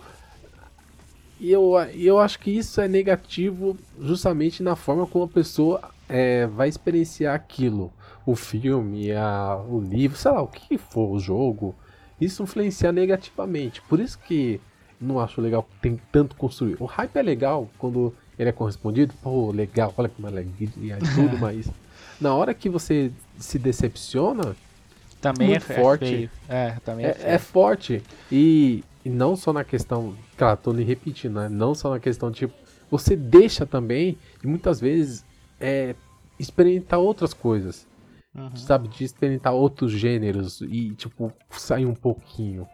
[1.39, 6.45] E eu, eu acho que isso é negativo justamente na forma como a pessoa é,
[6.45, 7.91] vai experienciar aquilo.
[8.25, 11.73] O filme, a, o livro, sei lá, o que for, o jogo.
[12.19, 13.81] Isso influencia negativamente.
[13.81, 14.61] Por isso que
[14.99, 16.77] não acho legal tem tanto construir.
[16.79, 19.13] O hype é legal quando ele é correspondido.
[19.23, 21.67] Pô, legal, olha como é legal e tudo, mas
[22.19, 24.55] na hora que você se decepciona,
[25.21, 26.29] também muito é, é forte.
[26.49, 28.03] É, é também é, é, é forte.
[28.31, 30.15] E, e, não só na questão.
[30.35, 31.47] Claro, tô me repetindo, né?
[31.47, 32.53] Não só na questão, tipo,
[32.89, 35.23] você deixa também, e muitas vezes,
[35.59, 35.95] é,
[36.39, 37.87] experimentar outras coisas.
[38.33, 38.55] Uhum.
[38.55, 38.87] Sabe?
[38.87, 42.67] De experimentar outros gêneros e, tipo, sair um pouquinho.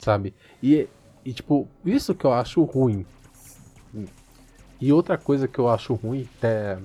[0.00, 0.34] Sabe?
[0.62, 0.88] E,
[1.24, 3.06] e, tipo, isso que eu acho ruim.
[4.80, 6.78] E outra coisa que eu acho ruim, até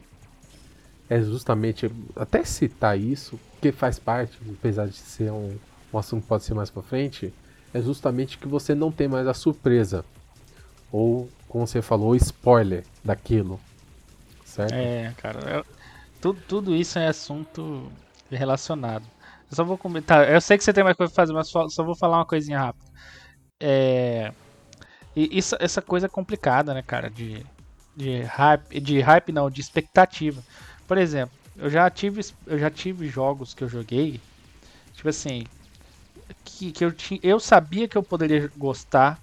[1.09, 5.57] é justamente até citar isso, que faz parte, apesar de ser um,
[5.93, 7.33] um assunto que pode ser mais para frente,
[7.73, 10.03] é justamente que você não tem mais a surpresa
[10.91, 13.59] ou como você falou, spoiler daquilo,
[14.45, 14.73] certo?
[14.73, 15.65] É, cara, eu,
[16.19, 17.91] tudo, tudo isso é assunto
[18.29, 19.05] relacionado.
[19.49, 20.29] Eu só vou comentar.
[20.29, 22.25] Eu sei que você tem mais coisa pra fazer, mas só, só vou falar uma
[22.25, 22.85] coisinha rápida.
[23.59, 24.31] É,
[25.15, 27.09] e isso, essa coisa é complicada, né, cara?
[27.09, 27.45] De,
[27.95, 30.41] de hype, de hype não, de expectativa.
[30.87, 34.19] Por exemplo, eu já tive, eu já tive jogos que eu joguei,
[34.93, 35.43] tipo assim,
[36.45, 39.19] que, que eu, tinha, eu sabia que eu poderia gostar,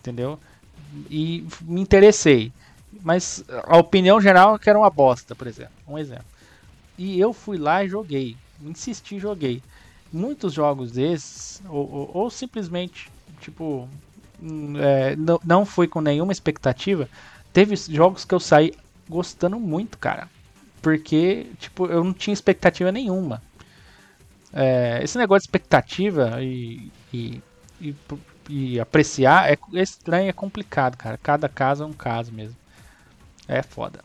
[0.00, 0.38] entendeu?
[1.08, 2.52] E me interessei.
[3.02, 5.72] Mas a opinião geral é que era uma bosta, por exemplo.
[5.86, 6.26] Um exemplo.
[6.98, 8.34] E eu fui lá e joguei.
[8.60, 9.62] Insisti joguei.
[10.12, 13.10] Muitos jogos desses, ou, ou, ou simplesmente,
[13.40, 13.88] tipo,
[14.40, 17.08] hum, é, não, não fui com nenhuma expectativa.
[17.52, 18.72] Teve jogos que eu saí
[19.08, 20.28] gostando muito, cara.
[20.82, 23.42] Porque, tipo, eu não tinha expectativa nenhuma.
[24.52, 27.42] É, esse negócio de expectativa e, e,
[27.80, 27.94] e,
[28.48, 31.18] e apreciar é, é estranho, é complicado, cara.
[31.22, 32.56] Cada caso é um caso mesmo.
[33.46, 34.00] É foda.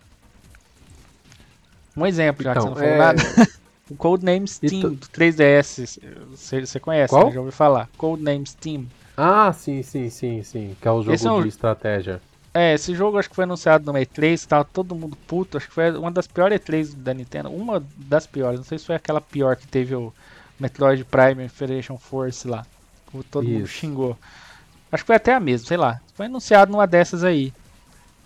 [1.96, 3.22] Um exemplo, já Então, que você não falou é- nada.
[3.88, 6.00] O Codename Steam do 3DS.
[6.32, 7.28] Você, você conhece, Qual?
[7.28, 7.34] né?
[7.34, 7.88] Já ouviu falar.
[7.96, 8.88] Codename Steam.
[9.16, 10.76] Ah, sim, sim, sim, sim.
[10.82, 12.20] Que é o jogo é um- de estratégia.
[12.56, 15.74] É, esse jogo acho que foi anunciado no E3, tava todo mundo puto, acho que
[15.74, 19.20] foi uma das piores E3 da Nintendo, uma das piores, não sei se foi aquela
[19.20, 20.14] pior que teve o
[20.58, 22.66] Metroid Prime Federation Force lá,
[23.12, 23.74] que todo mundo Isso.
[23.74, 24.18] xingou.
[24.92, 27.54] Acho que foi até a mesma, sei lá, foi anunciado numa dessas aí.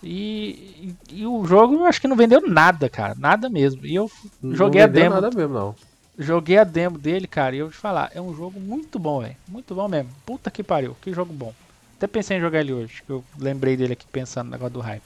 [0.03, 3.85] E, e, e o jogo eu acho que não vendeu nada, cara, nada mesmo.
[3.85, 4.11] E eu
[4.41, 5.75] Não joguei a demo, nada mesmo, não.
[6.17, 9.21] joguei a demo dele, cara, e eu vou te falar, é um jogo muito bom,
[9.21, 9.37] velho.
[9.47, 10.11] Muito bom mesmo.
[10.25, 11.53] Puta que pariu, que jogo bom.
[11.99, 14.79] Até pensei em jogar ele hoje, que eu lembrei dele aqui pensando no negócio do
[14.79, 15.03] hype.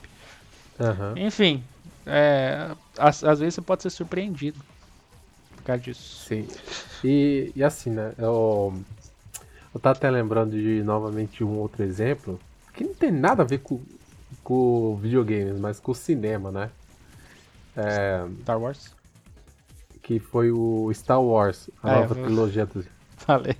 [0.80, 1.16] Aham.
[1.18, 1.64] Enfim,
[2.06, 2.70] é,
[3.00, 4.60] às, às vezes você pode ser surpreendido
[5.56, 6.28] por causa disso.
[6.28, 6.48] Sim.
[7.04, 8.14] E, e assim, né?
[8.16, 8.72] Eu,
[9.74, 12.40] eu tava até lembrando de novamente um outro exemplo
[12.76, 13.82] que não tem nada a ver com,
[14.44, 16.70] com videogames, mas com cinema, né?
[17.76, 18.92] É, Star Wars?
[20.04, 22.86] que foi o Star Wars, a é, nova eu- trilogia do.
[23.18, 23.56] Falei.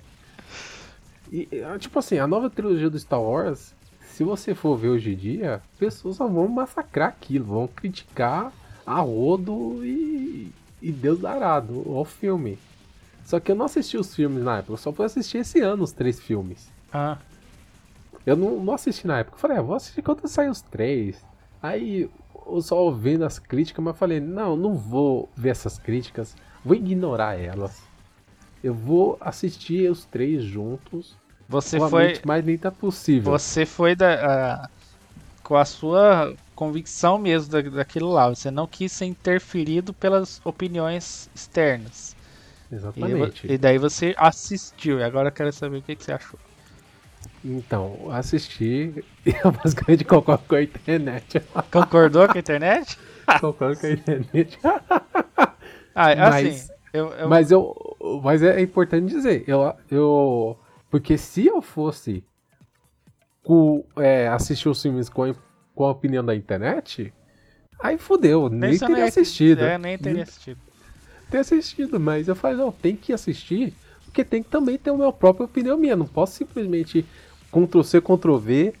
[1.34, 5.14] E, e, tipo assim, a nova trilogia do Star Wars, se você for ver hoje
[5.14, 8.52] em dia, pessoas só vão massacrar aquilo, vão criticar
[8.86, 12.56] a rodo e, e Deus darado o filme.
[13.24, 15.82] Só que eu não assisti os filmes na época, eu só fui assistir esse ano
[15.82, 16.70] os três filmes.
[16.92, 17.18] Ah,
[18.24, 19.36] Eu não, não assisti na época.
[19.36, 21.20] Eu falei, ah, vou assistir quando sair os três.
[21.60, 22.08] Aí
[22.46, 27.34] eu só vendo as críticas, mas falei, não, não vou ver essas críticas, vou ignorar
[27.40, 27.82] elas.
[28.62, 31.23] Eu vou assistir os três juntos.
[31.48, 33.40] Você com a foi, mais lenta possível.
[33.40, 34.70] você foi da, a-
[35.42, 38.28] com a sua convicção mesmo da, daquilo lá.
[38.30, 42.16] Você não quis ser interferido pelas opiniões externas.
[42.68, 43.46] E, Exatamente.
[43.46, 45.00] e daí você assistiu.
[45.00, 46.40] E agora eu quero saber o que, que você achou.
[47.44, 51.42] Então, assisti e eu basicamente concordo com a internet.
[51.70, 52.98] Concordou com a internet?
[53.40, 54.58] concordo com a internet.
[55.94, 57.74] Ah, assim, Mas- eu, eu- Mas eu.
[58.22, 59.72] Mas é importante dizer, eu.
[59.90, 60.58] eu
[60.94, 62.22] porque se eu fosse
[63.42, 65.34] com, é, assistir os filmes com a,
[65.74, 67.12] com a opinião da internet,
[67.80, 69.64] aí fudeu, nem não teria ia- assistido.
[69.64, 70.58] É, nem teria assistido.
[71.28, 73.74] ter assistido, mas eu falei, não, tem que assistir,
[74.04, 75.96] porque tem que também ter a minha própria opinião minha.
[75.96, 77.04] Não posso simplesmente
[77.50, 78.72] Ctrl-C, Ctrl-V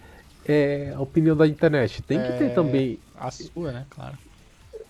[0.46, 2.00] é, a opinião da internet.
[2.00, 2.36] Tem que É.
[2.38, 3.00] ter também.
[3.18, 3.86] A sua, né?
[3.90, 4.16] Claro.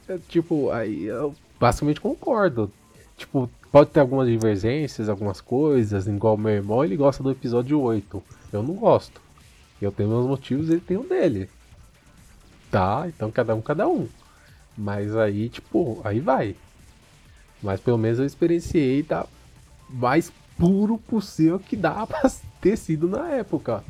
[0.06, 2.70] é, Tipo, aí eu basicamente concordo.
[3.16, 8.22] Tipo, pode ter algumas divergências, algumas coisas, igual meu irmão, ele gosta do episódio 8.
[8.52, 9.20] Eu não gosto.
[9.80, 11.48] Eu tenho meus motivos, ele tem o dele.
[12.70, 14.08] Tá, então cada um, cada um.
[14.76, 16.56] Mas aí, tipo, aí vai.
[17.62, 19.26] Mas pelo menos eu experienciei da
[19.88, 23.84] mais puro possível que dá pra ter sido na época.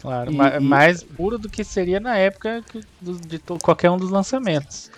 [0.00, 2.64] Claro, E- ma- e- mais puro do que seria na época
[3.02, 4.90] de qualquer um dos lançamentos.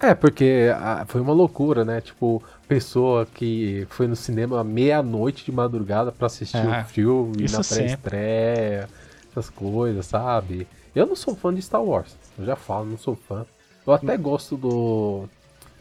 [0.00, 2.00] É, porque ah, foi uma loucura, né?
[2.00, 7.62] Tipo, pessoa que foi no cinema meia-noite de madrugada pra assistir o filme isso na
[7.62, 7.96] sempre.
[7.96, 8.88] pré-estreia,
[9.30, 10.66] essas coisas, sabe?
[10.94, 13.46] Eu não sou fã de Star Wars, eu já falo, não sou fã.
[13.86, 15.28] Eu até gosto do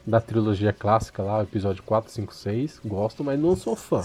[0.06, 4.04] da trilogia clássica lá, episódio 4, 5, 6, gosto, mas não sou fã.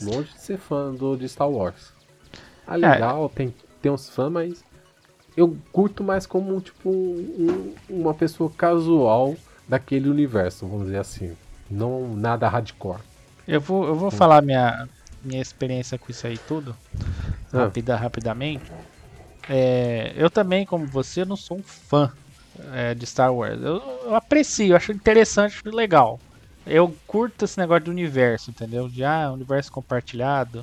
[0.00, 1.92] Longe de ser fã do, de Star Wars.
[2.66, 4.64] Ah, legal, tem, tem uns fãs, mas
[5.36, 9.34] eu curto mais como tipo um- uma pessoa casual
[9.68, 11.32] daquele universo, vamos dizer assim.
[11.70, 13.00] Não nada hardcore.
[13.46, 14.86] Eu vou, eu vou falar minha,
[15.24, 16.76] minha experiência com isso aí tudo,
[17.52, 17.64] Ah.
[17.64, 18.70] rapida, rapidamente.
[19.48, 22.10] É, eu também, como você, não sou um fã
[22.74, 23.60] é, de Star Wars.
[23.60, 26.20] Eu, eu aprecio, acho interessante, acho legal.
[26.66, 28.88] Eu curto esse negócio de universo, entendeu?
[28.88, 30.62] De ah, universo compartilhado,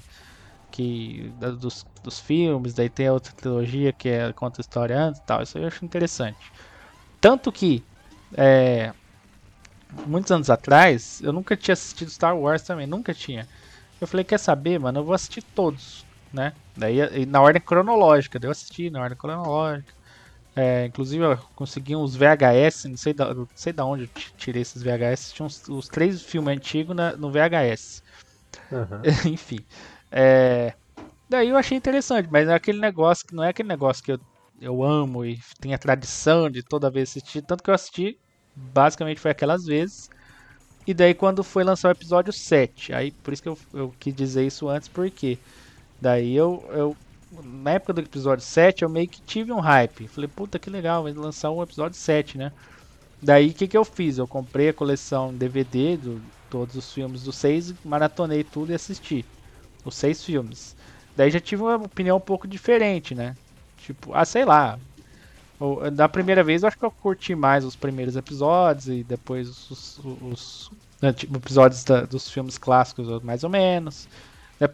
[0.79, 5.19] que dos, dos filmes, daí tem a outra trilogia que é, conta a história antes
[5.21, 5.41] e tal.
[5.43, 6.37] Isso aí eu acho interessante.
[7.21, 7.83] Tanto que
[8.37, 8.93] é,
[10.05, 13.47] muitos anos atrás, eu nunca tinha assistido Star Wars também, nunca tinha.
[13.99, 16.53] Eu falei, quer saber, mano, eu vou assistir todos, né?
[16.77, 19.93] Daí, na ordem cronológica, eu assisti na ordem cronológica.
[20.55, 24.33] É, inclusive, eu consegui uns VHS, não sei da, não sei da onde eu ti-
[24.37, 28.01] tirei esses VHS, tinha uns, os três filmes antigos na- no VHS.
[28.71, 29.01] Aham.
[29.27, 29.59] Enfim.
[30.11, 30.73] É,
[31.29, 34.19] daí eu achei interessante, mas é aquele negócio que não é aquele negócio que eu,
[34.61, 37.43] eu amo e tem a tradição de toda vez assistir.
[37.43, 38.17] Tanto que eu assisti,
[38.55, 40.07] basicamente foi aquelas vezes.
[40.87, 44.13] E daí quando foi lançar o episódio 7, aí por isso que eu, eu quis
[44.15, 45.39] dizer isso antes, porque
[45.99, 46.97] daí eu, eu
[47.43, 50.07] na época do episódio 7, eu meio que tive um hype.
[50.09, 52.51] Falei, puta que legal, vai lançar um episódio 7, né?
[53.21, 54.17] Daí o que, que eu fiz?
[54.17, 59.27] Eu comprei a coleção DVD de todos os filmes do 6, maratonei tudo e assisti.
[59.85, 60.75] Os seis filmes.
[61.15, 63.35] Daí já tive uma opinião um pouco diferente, né?
[63.77, 64.79] Tipo, ah, sei lá.
[65.93, 69.69] Da primeira vez eu acho que eu curti mais os primeiros episódios e depois os,
[69.69, 70.71] os, os
[71.01, 74.07] né, tipo, episódios da, dos filmes clássicos, mais ou menos.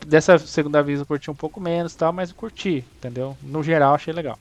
[0.06, 3.38] Dessa segunda vez eu curti um pouco menos tal, mas eu curti, entendeu?
[3.42, 4.38] No geral achei legal.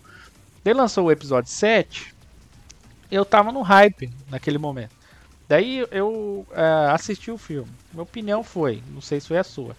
[0.63, 2.15] Daí lançou o episódio 7,
[3.11, 4.93] eu tava no hype naquele momento.
[5.47, 7.71] Daí eu uh, assisti o filme.
[7.93, 9.77] Minha opinião foi, não sei se foi a sua.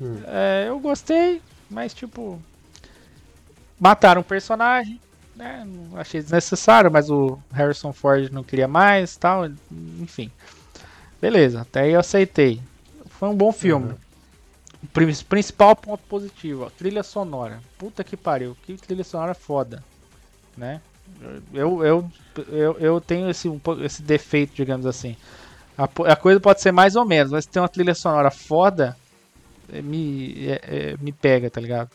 [0.00, 0.16] Hum.
[0.16, 2.40] Uh, eu gostei, mas tipo.
[3.78, 5.00] Mataram um personagem,
[5.34, 5.66] né?
[5.94, 9.46] Achei desnecessário, mas o Harrison Ford não queria mais tal.
[10.00, 10.30] Enfim.
[11.20, 12.60] Beleza, até aí eu aceitei.
[13.06, 13.90] Foi um bom filme.
[13.90, 13.98] Uhum.
[14.82, 17.60] O principal ponto positivo, ó, trilha sonora.
[17.78, 19.84] Puta que pariu, que trilha sonora foda.
[20.56, 20.80] Né?
[21.52, 22.10] Eu, eu,
[22.48, 23.48] eu, eu tenho esse,
[23.82, 25.16] esse defeito, digamos assim.
[25.76, 28.96] A, a, coisa pode ser mais ou menos, mas se tem uma trilha sonora foda,
[28.96, 28.99] é,
[29.82, 31.90] me, é, é, me pega, tá ligado?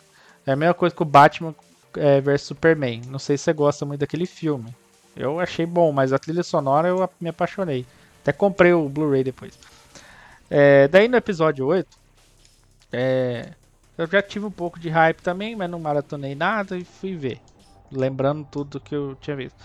[0.46, 1.56] É a mesma coisa que o Batman
[1.98, 3.02] é, vs Superman.
[3.08, 4.74] Não sei se você gosta muito daquele filme.
[5.16, 7.86] Eu achei bom, mas a trilha sonora eu me apaixonei.
[8.22, 9.58] Até comprei o Blu-ray depois.
[10.50, 11.88] É, daí no episódio 8,
[12.92, 13.52] é,
[13.98, 17.42] eu já tive um pouco de hype também, mas não maratonei nada e fui ver
[17.92, 19.56] lembrando tudo que eu tinha visto.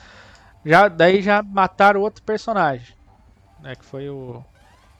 [0.64, 2.94] Já, daí já mataram outro personagem,
[3.60, 4.44] né, que foi o,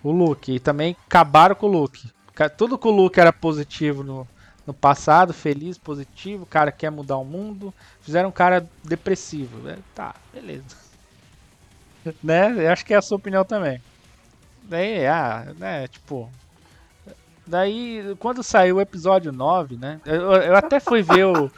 [0.03, 0.53] o Luke.
[0.53, 2.11] E também acabaram com o Luke.
[2.49, 4.27] Tudo que o Luke era positivo no,
[4.67, 9.59] no passado, feliz, positivo, o cara quer mudar o mundo, fizeram um cara depressivo.
[9.59, 9.79] Né?
[9.95, 10.77] Tá, beleza.
[12.23, 12.67] né?
[12.67, 13.81] Eu acho que é a sua opinião também.
[14.63, 16.31] Daí, ah, né, tipo,
[17.51, 20.01] Daí, quando saiu o episódio 9, né?
[20.07, 21.51] Eu, eu até fui ver o,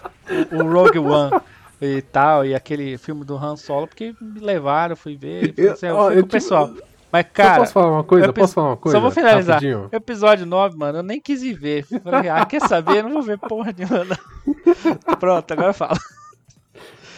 [0.50, 1.38] o, Rogue One
[1.78, 5.86] e tal, e aquele filme do Han Solo, porque me levaram, fui ver, eu, assim,
[5.86, 6.72] eu ó, fui com o pessoal.
[7.12, 7.58] Mas, cara.
[7.58, 8.32] posso falar uma coisa?
[8.32, 8.96] Posso falar uma coisa?
[8.96, 9.56] Só vou finalizar.
[9.56, 9.88] Rapidinho.
[9.92, 11.84] Episódio 9, mano, eu nem quis ir ver.
[12.02, 12.98] Falei, ah, quer saber?
[12.98, 14.18] Eu não vou ver porra nenhuma.
[15.20, 15.98] Pronto, agora fala.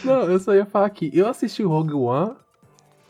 [0.03, 1.09] Não, eu só ia falar aqui.
[1.13, 2.35] Eu assisti o Rogue One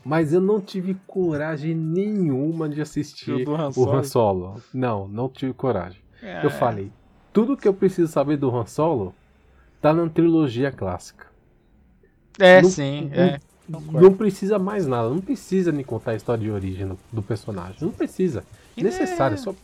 [0.05, 4.61] mas eu não tive coragem nenhuma de assistir o Han, o Han Solo.
[4.71, 5.99] Não, não tive coragem.
[6.21, 6.45] É.
[6.45, 6.91] Eu falei,
[7.33, 9.15] tudo que eu preciso saber do Han Solo
[9.81, 11.25] tá na trilogia clássica.
[12.39, 13.39] É, não, sim, não, é.
[13.67, 17.77] Não precisa mais nada, não precisa me contar a história de origem do personagem.
[17.81, 18.43] Não precisa.
[18.77, 19.37] E Necessário, é...
[19.37, 19.55] só.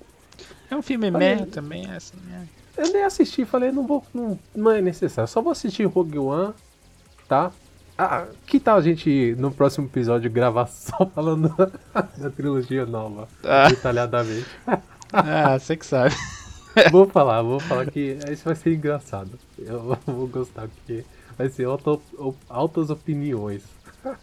[0.69, 2.61] É um filme falei, também, é assim, é.
[2.81, 4.03] Eu nem assisti, falei, não vou.
[4.13, 5.29] Não, não é necessário.
[5.29, 6.53] Só vou assistir Rogue One,
[7.27, 7.51] tá?
[7.97, 11.53] Ah, que tal a gente, no próximo episódio, gravar só falando
[12.17, 13.67] da trilogia nova, ah.
[13.69, 14.47] detalhadamente?
[15.13, 16.15] Ah, você que sabe.
[16.89, 19.37] Vou falar, vou falar que isso vai ser engraçado.
[19.59, 21.03] Eu vou gostar, porque
[21.37, 21.67] vai ser
[22.47, 23.61] altas opiniões.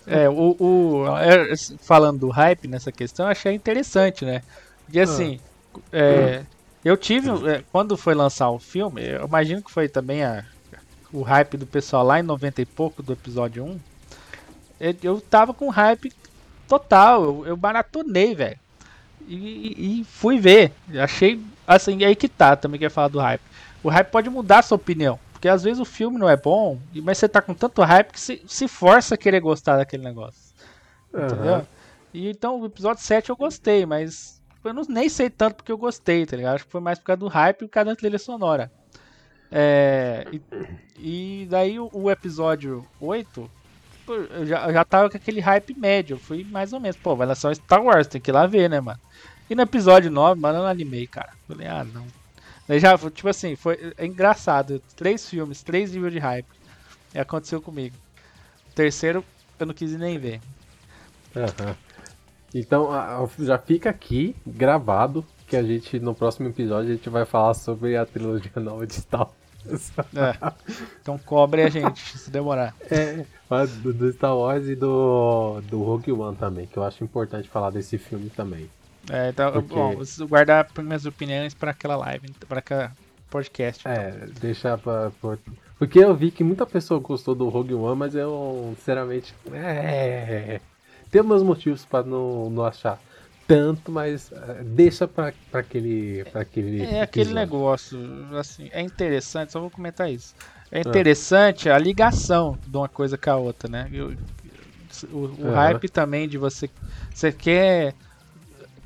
[0.07, 4.43] É, o, o, é, falando do hype nessa questão, eu achei interessante, né?
[4.85, 5.39] Porque assim,
[5.76, 5.81] ah.
[5.93, 6.43] é,
[6.85, 10.45] eu tive, é, quando foi lançar o filme, eu imagino que foi também a
[11.12, 13.81] o hype do pessoal lá em 90 e pouco do episódio 1,
[14.81, 16.12] eu, eu tava com hype
[16.68, 18.59] total, eu, eu maratonei, velho.
[19.26, 20.72] E, e, fui ver.
[21.03, 21.41] Achei.
[21.66, 23.43] Assim, aí que tá, também quer falar do hype.
[23.83, 25.18] O hype pode mudar a sua opinião.
[25.39, 28.18] Porque às vezes o filme não é bom, mas você tá com tanto hype que
[28.18, 30.53] se, se força a querer gostar daquele negócio.
[31.14, 31.26] Uhum.
[31.26, 31.66] Entendeu?
[32.12, 35.78] E então o episódio 7 eu gostei, mas eu não, nem sei tanto porque eu
[35.78, 36.57] gostei, tá ligado?
[36.57, 38.68] Acho que foi mais por causa do hype e por causa da trilha sonora.
[39.53, 40.43] É, e,
[40.99, 43.49] e, daí o, o, episódio 8
[44.09, 46.14] eu já, já tava com aquele hype médio.
[46.14, 48.45] Eu fui mais ou menos, pô, vai lançar um Star Wars, tem que ir lá
[48.45, 48.99] ver, né, mano?
[49.49, 51.32] E no episódio 9, mano, eu não animei, cara.
[51.47, 52.05] Falei, ah, não.
[52.70, 54.82] Já, tipo assim, foi é engraçado.
[54.94, 56.46] Três filmes, três níveis de hype.
[57.14, 57.96] E aconteceu comigo.
[58.70, 59.24] O terceiro,
[59.58, 60.40] eu não quis nem ver.
[61.34, 61.74] Uhum.
[62.54, 62.88] Então,
[63.38, 67.96] já fica aqui gravado que a gente, no próximo episódio, a gente vai falar sobre
[67.96, 69.28] a trilogia nova de Star
[69.66, 69.92] Wars.
[70.14, 70.52] É.
[71.00, 72.74] Então cobre a gente, se demorar.
[72.90, 73.24] É,
[73.82, 77.70] do, do Star Wars e do, do Rogue One também, que eu acho importante falar
[77.70, 78.68] desse filme também.
[79.11, 79.74] É, então, Porque...
[79.74, 79.94] bom,
[80.28, 82.92] guardar minhas opiniões para aquela live, para aquela
[83.30, 83.80] podcast.
[83.80, 83.92] Então.
[83.92, 85.38] É, deixar pra, pra,
[85.78, 90.61] Porque eu vi que muita pessoa gostou do Rogue One, mas eu, sinceramente, é...
[91.11, 93.00] Tem meus motivos para não, não achar
[93.46, 96.82] tanto, mas uh, deixa para aquele, pra aquele.
[96.82, 97.98] É aquele negócio,
[98.38, 100.34] assim, é interessante, só vou comentar isso.
[100.70, 103.88] É interessante a ligação de uma coisa com a outra, né?
[103.90, 104.14] Eu,
[105.11, 106.68] o, o hype também de você.
[107.14, 107.94] Você quer.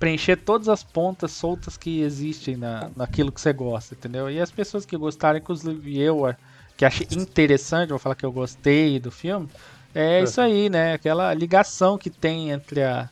[0.02, 4.28] Preencher todas as pontas soltas que existem na, naquilo que você gosta, entendeu?
[4.28, 6.34] E as pessoas que gostaram, inclusive eu,
[6.76, 9.48] que achei interessante, vou falar que eu gostei do filme,
[9.94, 10.94] é, é isso aí, né?
[10.94, 13.08] Aquela ligação que tem entre, a,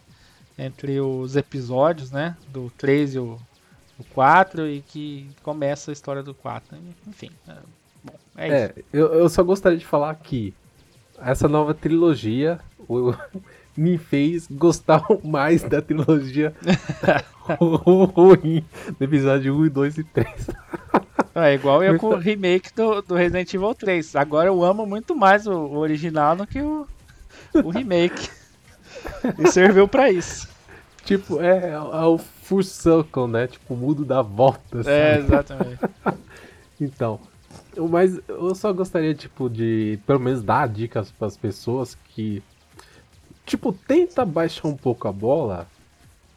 [0.58, 2.36] entre os episódios, né?
[2.48, 3.38] Do 3 e o,
[3.96, 6.76] o 4 e que começa a história do 4.
[7.06, 7.54] Enfim, é,
[8.02, 8.74] bom, é, é isso.
[8.92, 10.52] Eu, eu só gostaria de falar que
[11.20, 13.14] essa nova trilogia o,
[13.76, 16.54] me fez gostar mais da trilogia
[17.60, 18.64] ruim
[18.98, 20.50] do episódio 1, 2 e 3.
[21.34, 24.16] É igual eu com o remake do, do Resident Evil 3.
[24.16, 26.86] Agora eu amo muito mais o, o original do que o,
[27.54, 28.28] o remake.
[29.38, 30.48] e serviu para isso.
[31.04, 33.46] Tipo, é, é, o full circle, né?
[33.46, 34.82] Tipo, o mundo da volta.
[34.82, 34.90] Sabe?
[34.90, 35.80] É, exatamente.
[36.80, 37.20] então,
[37.88, 42.42] mas eu só gostaria, tipo, de pelo menos dar dicas para as pessoas que,
[43.50, 45.66] tipo, tenta baixar um pouco a bola,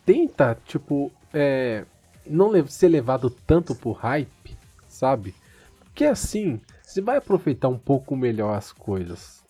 [0.03, 1.86] tenta, tipo, é,
[2.26, 4.57] não ser levado tanto por hype,
[4.88, 5.36] sabe?
[5.80, 9.43] Porque assim, você vai aproveitar um pouco melhor as coisas.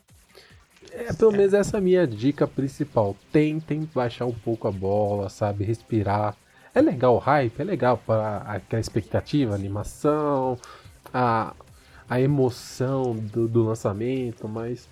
[0.92, 3.16] É, pelo menos essa é a minha dica principal.
[3.32, 5.64] Tentem baixar um pouco a bola, sabe?
[5.64, 6.36] Respirar.
[6.76, 10.58] É legal o hype, é legal para aquela expectativa, a animação,
[11.14, 11.54] a,
[12.10, 14.90] a emoção do, do lançamento, mas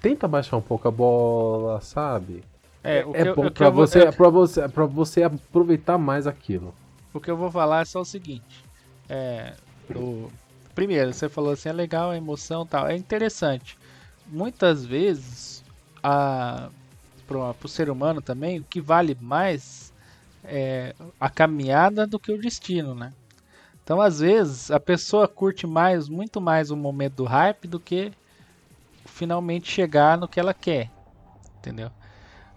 [0.00, 2.42] tenta baixar um pouco a bola, sabe?
[2.82, 4.12] É, é eu, bom para você, é...
[4.12, 6.74] Pra você, pra você aproveitar mais aquilo.
[7.12, 8.64] O que eu vou falar é só o seguinte.
[9.08, 9.54] É,
[9.94, 10.30] o,
[10.74, 12.86] primeiro, você falou assim, é legal a emoção tal.
[12.86, 13.76] É interessante.
[14.26, 15.64] Muitas vezes,
[16.02, 16.68] a,
[17.26, 19.92] para o ser humano também, o que vale mais
[20.44, 23.12] é a caminhada do que o destino, né?
[23.82, 28.12] Então, às vezes, a pessoa curte mais, muito mais o momento do hype do que
[29.18, 30.88] finalmente chegar no que ela quer,
[31.58, 31.90] entendeu?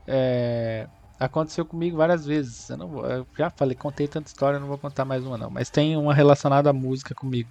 [0.08, 0.88] É,
[1.20, 2.70] aconteceu comigo várias vezes.
[2.70, 5.50] Eu não vou, eu já falei, contei tanta história, não vou contar mais uma não.
[5.50, 7.50] Mas tem uma relacionada à música comigo,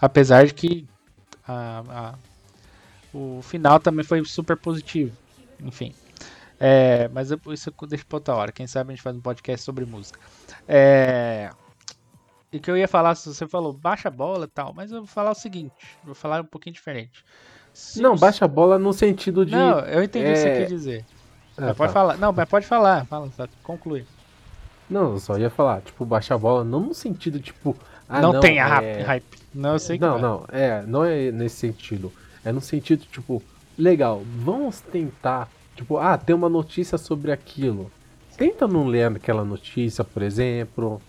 [0.00, 0.88] apesar de que
[1.46, 2.18] a, a,
[3.12, 5.14] o final também foi super positivo.
[5.62, 5.94] Enfim,
[6.58, 8.52] é, mas eu, isso eu deixo pra outra hora.
[8.52, 10.18] Quem sabe a gente faz um podcast sobre música.
[10.66, 11.50] É,
[12.52, 15.30] e que eu ia falar, você falou baixa bola e tal, mas eu vou falar
[15.30, 17.22] o seguinte, vou falar um pouquinho diferente.
[17.72, 19.52] Se não, baixa a bola no sentido de.
[19.52, 20.30] Não, eu entendi é...
[20.30, 21.04] o que você é, quer dizer.
[21.56, 22.00] Ah, mas pode tá.
[22.00, 22.16] falar.
[22.16, 23.06] Não, mas pode falar.
[23.06, 24.04] Fala, tá, conclui.
[24.88, 27.76] Não, eu só ia falar, tipo, baixar a bola não no sentido, tipo.
[28.08, 29.02] Ah, não, não tem é...
[29.02, 29.38] hype.
[29.54, 30.04] Não, eu sei que.
[30.04, 30.22] Não, vai.
[30.22, 32.12] não, é, não é nesse sentido.
[32.44, 33.42] É no sentido, tipo,
[33.78, 35.48] legal, vamos tentar.
[35.76, 37.90] Tipo, ah, tem uma notícia sobre aquilo.
[38.36, 41.00] Tenta não ler aquela notícia, por exemplo.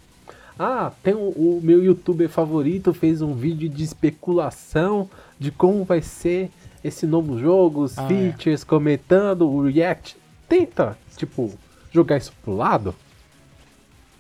[0.59, 5.09] Ah, tem o, o meu youtuber favorito fez um vídeo de especulação
[5.41, 6.51] de como vai ser
[6.83, 8.07] esse novo jogo, os ah, é.
[8.07, 8.65] features, é.
[8.65, 10.15] comentando o react.
[10.47, 11.51] Tenta, tipo,
[11.91, 12.93] jogar isso pro lado.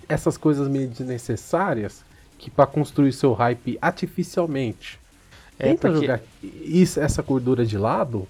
[0.09, 2.03] Essas coisas meio desnecessárias
[2.39, 4.99] que para construir seu hype artificialmente.
[5.59, 6.07] É Tenta porque...
[6.07, 8.27] jogar isso, essa gordura de lado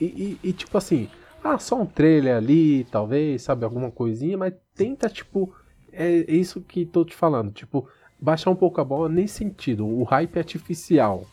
[0.00, 1.10] e, e, e, tipo assim,
[1.44, 5.54] ah, só um trailer ali, talvez, sabe, alguma coisinha, mas tenta, tipo,
[5.92, 7.52] é isso que tô te falando.
[7.52, 7.86] Tipo,
[8.18, 9.86] baixar um pouco a bola nesse sentido.
[9.86, 11.26] O hype artificial.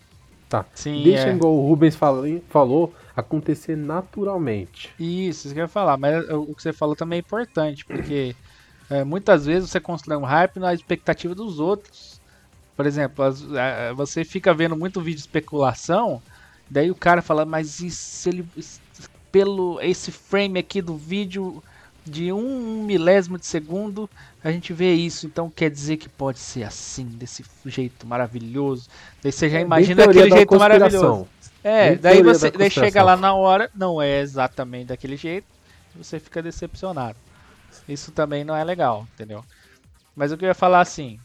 [0.50, 0.66] Tá.
[0.74, 1.34] Sim, Deixa, é.
[1.34, 4.94] igual o Rubens falou, acontecer naturalmente.
[4.98, 5.98] Isso, isso que eu ia falar.
[5.98, 8.36] Mas o que você falou também é importante, porque
[8.90, 12.22] é, muitas vezes você constrói um hype na expectativa dos outros.
[12.76, 16.22] Por exemplo, as, a, você fica vendo muito vídeo de especulação,
[16.70, 18.46] daí o cara fala, mas isso ele.
[19.30, 21.62] Pelo esse frame aqui do vídeo,
[22.10, 24.10] de um milésimo de segundo
[24.44, 25.26] a gente vê isso.
[25.26, 28.90] Então quer dizer que pode ser assim, desse jeito maravilhoso.
[29.22, 31.28] Daí você já é, imagina aquele jeito maravilhoso.
[31.64, 35.48] É, bem daí você daí chega lá na hora, não é exatamente daquele jeito,
[35.96, 37.18] você fica decepcionado.
[37.88, 39.44] Isso também não é legal, entendeu?
[40.16, 41.20] Mas o que eu ia falar assim,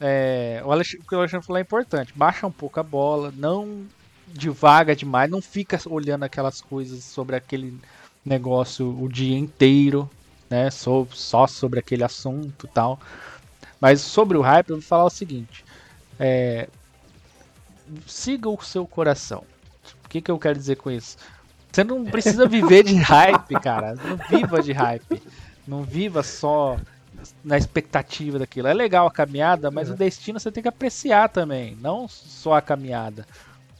[0.00, 2.12] é, o, o que o Alexandre falou é importante.
[2.14, 3.86] Baixa um pouco a bola, não
[4.26, 7.78] devaga demais, não fica olhando aquelas coisas sobre aquele
[8.24, 10.10] negócio o dia inteiro,
[10.54, 13.00] né, só, só sobre aquele assunto tal.
[13.80, 15.64] Mas sobre o hype, eu vou falar o seguinte:
[16.18, 16.68] é,
[18.06, 19.42] siga o seu coração.
[20.04, 21.16] O que, que eu quero dizer com isso?
[21.72, 23.96] Você não precisa viver de hype, cara.
[23.96, 25.20] Não viva de hype.
[25.66, 26.78] Não viva só
[27.42, 28.68] na expectativa daquilo.
[28.68, 32.62] É legal a caminhada, mas o destino você tem que apreciar também, não só a
[32.62, 33.26] caminhada.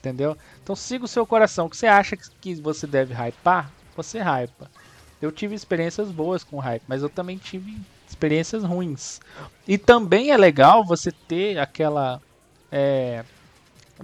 [0.01, 0.37] Entendeu?
[0.61, 1.67] Então siga o seu coração.
[1.67, 4.69] O que você acha que você deve hypar, você hypa.
[5.25, 9.21] Eu tive experiências boas com hype, mas eu também tive experiências ruins.
[9.67, 12.21] E também é legal você ter aquela
[12.71, 13.25] é,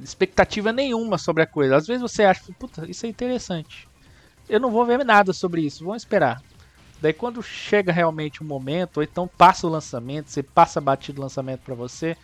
[0.03, 1.77] expectativa nenhuma sobre a coisa.
[1.77, 3.87] Às vezes você acha, puta, isso é interessante.
[4.49, 6.43] Eu não vou ver nada sobre isso, vamos esperar.
[7.03, 11.25] Daí quando chega realmente o momento, ou então passa o lançamento, você passa batido o
[11.25, 12.17] lançamento para você,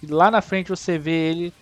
[0.00, 1.52] e lá na frente você vê ele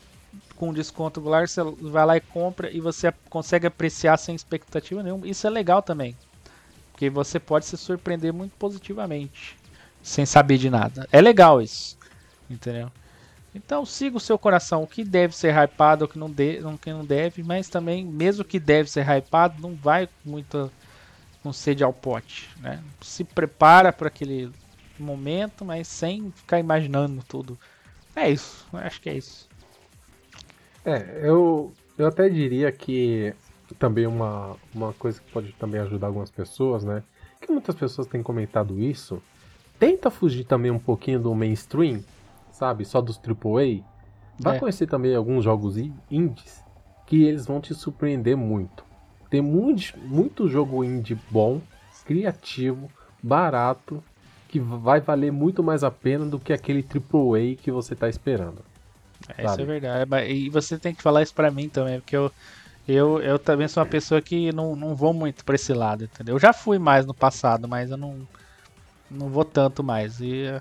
[0.57, 5.27] com desconto regular, você vai lá e compra e você consegue apreciar sem expectativa nenhuma.
[5.27, 6.15] Isso é legal também.
[6.93, 9.57] Porque você pode se surpreender muito positivamente,
[10.03, 11.09] sem saber de nada.
[11.11, 11.99] É legal isso.
[12.49, 12.91] Entendeu?
[13.55, 16.79] Então siga o seu coração, o que deve ser hypado, o que não, de, o
[16.79, 20.71] que não deve, mas também, mesmo que deve ser hypado, não vai com muita
[21.43, 22.81] com sede ao pote, né?
[23.01, 24.51] Se prepara para aquele
[24.99, 27.59] momento, mas sem ficar imaginando tudo.
[28.15, 29.49] É isso, acho que é isso.
[30.85, 33.35] É, eu, eu até diria que
[33.79, 37.03] também uma, uma coisa que pode também ajudar algumas pessoas, né?
[37.41, 39.23] Que muitas pessoas têm comentado isso.
[39.79, 42.03] Tenta fugir também um pouquinho do mainstream,
[42.51, 42.85] sabe?
[42.85, 43.85] Só dos AAA.
[44.39, 44.59] Vai é.
[44.59, 45.77] conhecer também alguns jogos
[46.11, 46.63] indies
[47.07, 48.85] que eles vão te surpreender muito.
[49.29, 51.61] Tem muito, muito jogo indie bom,
[52.05, 52.91] criativo,
[53.23, 54.03] barato,
[54.49, 58.63] que vai valer muito mais a pena do que aquele AAA que você está esperando.
[59.37, 60.33] É, isso é verdade.
[60.33, 62.31] E você tem que falar isso pra mim também, porque eu,
[62.87, 66.35] eu, eu também sou uma pessoa que não, não vou muito pra esse lado, entendeu?
[66.35, 68.27] Eu já fui mais no passado, mas eu não,
[69.11, 70.21] não vou tanto mais.
[70.21, 70.61] E,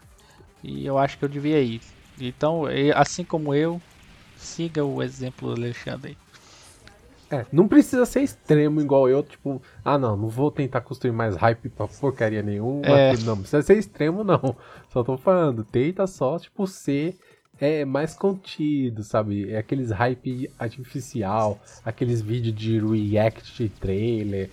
[0.64, 1.82] e eu acho que eu devia ir.
[2.20, 2.64] Então,
[2.96, 3.82] assim como eu,
[4.38, 6.18] siga o exemplo do Alexandre.
[7.32, 11.38] É, não precisa ser extremo igual eu, tipo, ah não, não vou tentar construir mais
[11.38, 12.86] hype pra porcaria nenhuma.
[12.86, 13.16] É.
[13.24, 14.56] Não, precisa ser extremo não.
[14.90, 17.18] Só tô falando, tenta só, tipo, ser
[17.62, 19.52] é, mais contido, sabe?
[19.52, 24.50] É aqueles hype artificial, aqueles vídeos de react trailer,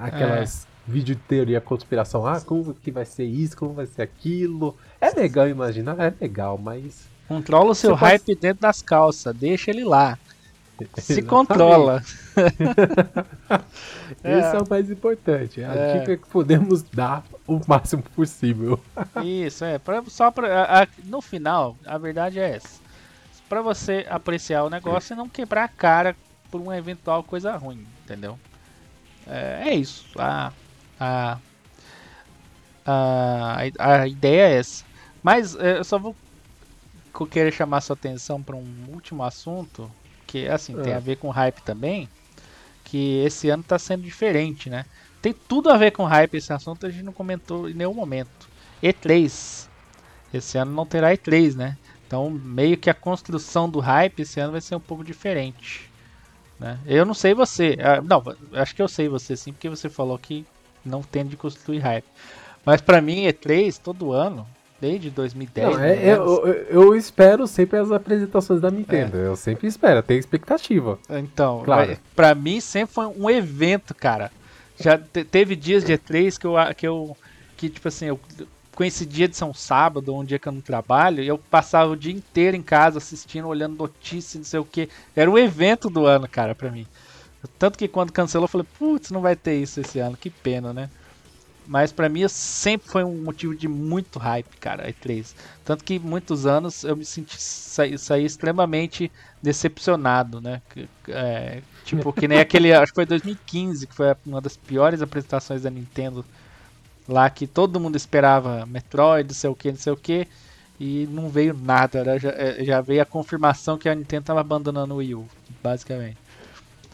[0.00, 0.90] aquelas é.
[0.90, 4.74] vídeos de teoria conspiração, ah, como que vai ser isso, como vai ser aquilo.
[4.98, 7.06] É legal imaginar, é legal, mas.
[7.28, 8.40] Controla o seu hype pode...
[8.40, 10.18] dentro das calças, deixa ele lá.
[10.98, 12.02] Se controla.
[14.22, 14.56] Esse é.
[14.56, 14.58] é.
[14.58, 15.62] o mais importante.
[15.62, 15.98] A é.
[15.98, 18.80] dica que podemos dar o máximo possível.
[19.24, 19.78] Isso, é.
[19.78, 22.80] Pra, só pra, a, no final, a verdade é essa.
[23.48, 26.16] Pra você apreciar o negócio e não quebrar a cara
[26.50, 28.38] por uma eventual coisa ruim, entendeu?
[29.26, 30.06] É, é isso.
[30.18, 30.52] A,
[30.98, 31.38] a,
[32.84, 34.84] a, a ideia é essa.
[35.22, 36.14] Mas é, eu só vou
[37.30, 39.90] querer chamar sua atenção para um último assunto
[40.26, 40.82] que assim, é.
[40.82, 42.08] tem a ver com hype também,
[42.84, 44.84] que esse ano está sendo diferente, né?
[45.20, 48.48] Tem tudo a ver com hype esse assunto, a gente não comentou em nenhum momento.
[48.82, 49.66] E3.
[50.32, 51.76] Esse ano não terá E3, né?
[52.06, 55.90] Então, meio que a construção do hype esse ano vai ser um pouco diferente.
[56.58, 56.78] Né?
[56.86, 57.76] Eu não sei você.
[57.80, 58.22] Ah, não,
[58.52, 60.46] acho que eu sei você sim, porque você falou que
[60.84, 62.06] não tem de construir hype.
[62.64, 64.46] Mas para mim, E3, todo ano,
[64.80, 65.68] desde 2010.
[65.68, 69.16] Não, é, eu, eu, espero sempre as apresentações da Nintendo.
[69.16, 69.26] É.
[69.26, 70.98] Eu sempre espero, tenho expectativa.
[71.10, 71.96] Então, claro.
[72.14, 74.30] para mim sempre foi um evento, cara.
[74.78, 77.16] Já te, teve dias de E3 que eu que eu
[77.56, 78.20] que tipo assim, eu
[78.74, 81.96] coincidia de ser um sábado, um dia que eu não trabalho, e eu passava o
[81.96, 84.90] dia inteiro em casa assistindo, olhando notícias, não sei o que.
[85.16, 86.86] Era o evento do ano, cara, para mim.
[87.58, 90.74] Tanto que quando cancelou, eu falei, putz, não vai ter isso esse ano, que pena,
[90.74, 90.90] né?
[91.66, 95.34] Mas para mim sempre foi um motivo de muito hype, cara, E3.
[95.64, 99.10] Tanto que muitos anos eu me senti saí, saí extremamente
[99.42, 100.62] decepcionado, né?
[101.08, 105.62] É, tipo, que nem aquele, acho que foi 2015, que foi uma das piores apresentações
[105.62, 106.24] da Nintendo
[107.08, 110.26] lá que todo mundo esperava Metroid, não sei o que, não sei o que,
[110.78, 112.18] e não veio nada, né?
[112.18, 115.26] já, é, já, veio a confirmação que a Nintendo estava abandonando o Wii U,
[115.62, 116.18] basicamente.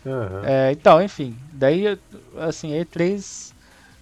[0.05, 0.45] Uhum.
[0.45, 1.99] É, então, enfim, daí
[2.39, 3.53] assim, E3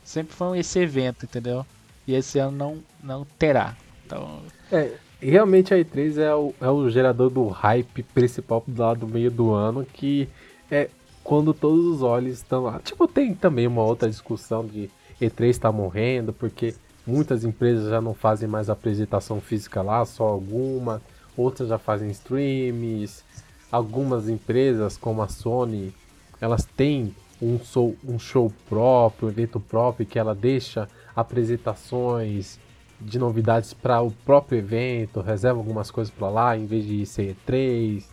[0.04, 1.64] sempre foi esse evento, entendeu?
[2.06, 3.76] E esse ano não, não terá.
[4.04, 4.40] Então...
[4.72, 9.30] É, realmente a E3 é o, é o gerador do hype principal lá do meio
[9.30, 10.28] do ano, que
[10.70, 10.88] é
[11.22, 12.80] quando todos os olhos estão lá.
[12.82, 14.90] Tipo, tem também uma outra discussão de
[15.20, 16.74] E3 está morrendo, porque
[17.06, 21.02] muitas empresas já não fazem mais apresentação física lá, só alguma.
[21.36, 23.22] Outras já fazem streams.
[23.70, 25.94] Algumas empresas, como a Sony,
[26.40, 32.58] elas têm um show, um show próprio, um evento próprio, que ela deixa apresentações
[33.00, 37.34] de novidades para o próprio evento, reserva algumas coisas para lá, em vez de ser
[37.46, 38.04] E3.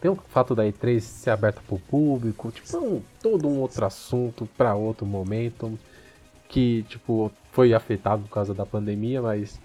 [0.00, 3.58] Tem o fato da E3 ser aberta para o público, tipo, é um, todo um
[3.58, 5.76] outro assunto para outro momento
[6.48, 9.60] que, tipo, foi afetado por causa da pandemia, mas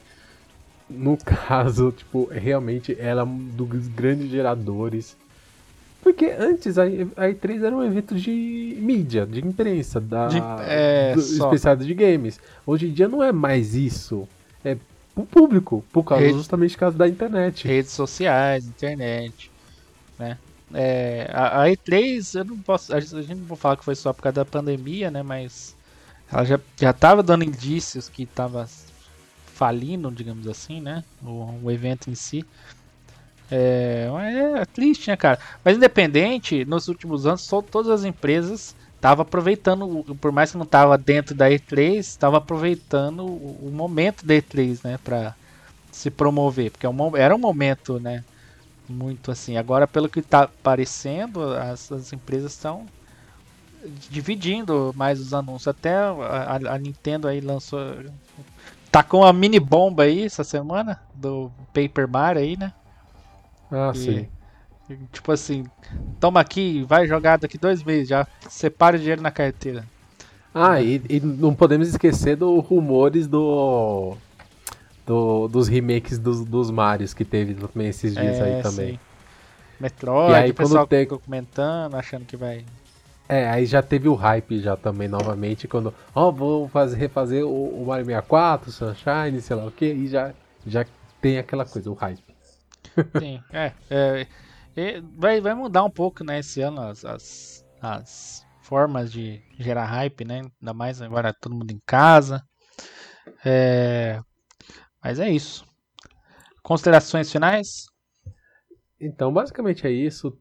[0.89, 5.15] no caso, tipo, realmente ela é um dos grandes geradores
[6.01, 11.85] porque antes a, E3 era um evento de mídia, de imprensa, da, de, é, especialidade
[11.85, 12.39] de games.
[12.65, 14.27] Hoje em dia não é mais isso.
[14.65, 14.77] É
[15.15, 17.67] o público, por causa Rede, justamente por causa da internet.
[17.67, 19.51] Redes sociais, internet,
[20.17, 20.37] né?
[20.73, 24.13] É, a, a, E3, eu não posso, a gente não vou falar que foi só
[24.13, 25.21] por causa da pandemia, né?
[25.21, 25.75] Mas
[26.31, 28.67] ela já, já tava dando indícios que tava
[29.53, 31.03] falindo, digamos assim, né?
[31.21, 32.45] O, o evento em si.
[33.51, 34.09] É,
[34.55, 35.37] é, triste, né, cara?
[35.63, 40.65] Mas independente, nos últimos anos, só, todas as empresas estavam aproveitando, por mais que não
[40.65, 45.35] tava dentro da E3, estava aproveitando o, o, momento da E3, né, para
[45.91, 48.23] se promover, porque é era um momento, né,
[48.87, 49.57] muito assim.
[49.57, 52.85] Agora, pelo que tá parecendo, as, as empresas estão
[54.09, 55.67] dividindo mais os anúncios.
[55.67, 57.79] Até a, a, Nintendo aí lançou.
[58.91, 62.73] Tá com a mini bomba aí essa semana do Paper Mario aí, né?
[63.71, 64.27] Ah, e, sim.
[65.11, 65.65] Tipo assim,
[66.19, 69.85] toma aqui, vai jogar daqui dois meses, já separa o dinheiro na carteira.
[70.53, 74.17] Ah, e, e não podemos esquecer dos rumores do,
[75.05, 78.93] do, dos remakes dos, dos Marios que teve também esses dias é, aí também.
[78.93, 78.99] Sim.
[79.79, 81.07] Metroid, e aí, o pessoal tem...
[81.07, 82.65] comentando, achando que vai
[83.31, 87.45] é, aí já teve o hype já também novamente, quando, ó, oh, vou fazer, refazer
[87.45, 90.33] o, o Mario 64, o Sunshine, sei lá o que, e já,
[90.67, 90.85] já
[91.21, 92.30] tem aquela coisa, o hype.
[93.17, 94.27] Sim, é, é,
[94.75, 99.85] é, vai, vai mudar um pouco, né, esse ano as, as, as formas de gerar
[99.85, 102.43] hype, né, ainda mais agora todo mundo em casa,
[103.45, 104.19] é,
[105.03, 105.65] mas é isso.
[106.61, 107.87] Considerações finais?
[108.99, 110.37] Então, basicamente é isso.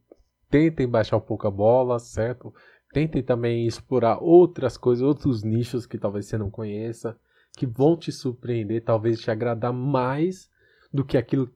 [0.50, 2.52] Tentem baixar um pouco a bola, certo?
[2.92, 7.16] Tentem também explorar outras coisas, outros nichos que talvez você não conheça,
[7.56, 10.50] que vão te surpreender, talvez te agradar mais
[10.92, 11.50] do que aquilo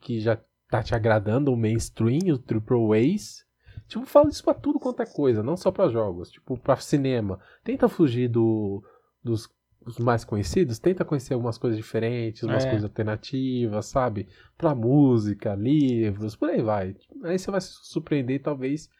[0.00, 3.46] que já tá te agradando, o mainstream, o triple A's.
[3.86, 7.40] Tipo, fala isso pra tudo quanto é coisa, não só para jogos, tipo, pra cinema.
[7.64, 8.82] Tenta fugir do,
[9.24, 9.48] dos,
[9.98, 12.70] mais conhecidos, tenta conhecer algumas coisas diferentes, umas é.
[12.70, 14.28] coisas alternativas, sabe?
[14.58, 16.96] Pra música, livros, por aí vai.
[17.24, 18.90] Aí você vai se surpreender, talvez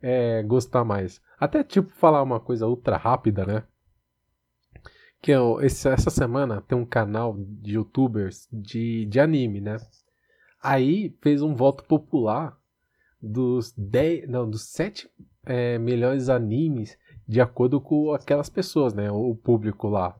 [0.00, 1.20] é, gostar mais.
[1.38, 3.64] Até tipo falar uma coisa ultra rápida, né?
[5.24, 9.78] Que eu, esse, essa semana tem um canal de youtubers de, de anime, né?
[10.62, 12.54] Aí fez um voto popular
[13.22, 15.10] dos 10, não, dos 7
[15.46, 19.10] é, melhores animes de acordo com aquelas pessoas, né?
[19.10, 20.14] O público lá.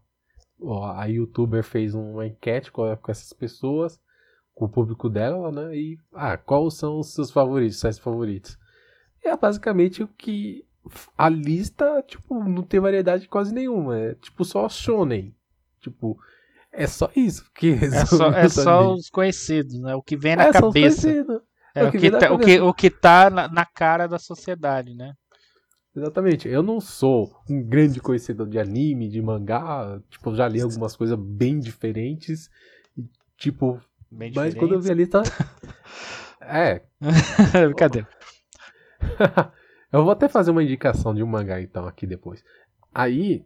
[0.96, 4.00] A youtuber fez uma enquete com, com essas pessoas,
[4.54, 5.76] com o público dela, né?
[5.76, 8.56] E ah, quais são os seus favoritos, seus favoritos?
[9.22, 10.66] é basicamente o que
[11.16, 13.98] a lista, tipo, não tem variedade quase nenhuma.
[13.98, 15.34] É tipo só shonen.
[15.80, 16.18] Tipo,
[16.72, 17.50] é só isso.
[17.54, 19.94] Que é só, é só os conhecidos, né?
[19.94, 21.08] O que vem na é, cabeça.
[21.08, 24.18] É, é, o, que, que tá, o, que, o que tá na, na, cara da
[24.18, 25.14] sociedade, né?
[25.96, 26.48] Exatamente.
[26.48, 30.00] Eu não sou um grande conhecedor de anime, de mangá.
[30.10, 32.50] Tipo, já li algumas coisas bem diferentes.
[33.36, 33.80] Tipo,
[34.10, 35.22] bem mas quando eu vi a lista.
[36.40, 36.82] é.
[37.66, 38.08] Brincadeira.
[39.98, 42.42] eu vou até fazer uma indicação de um mangá então aqui depois.
[42.92, 43.44] Aí,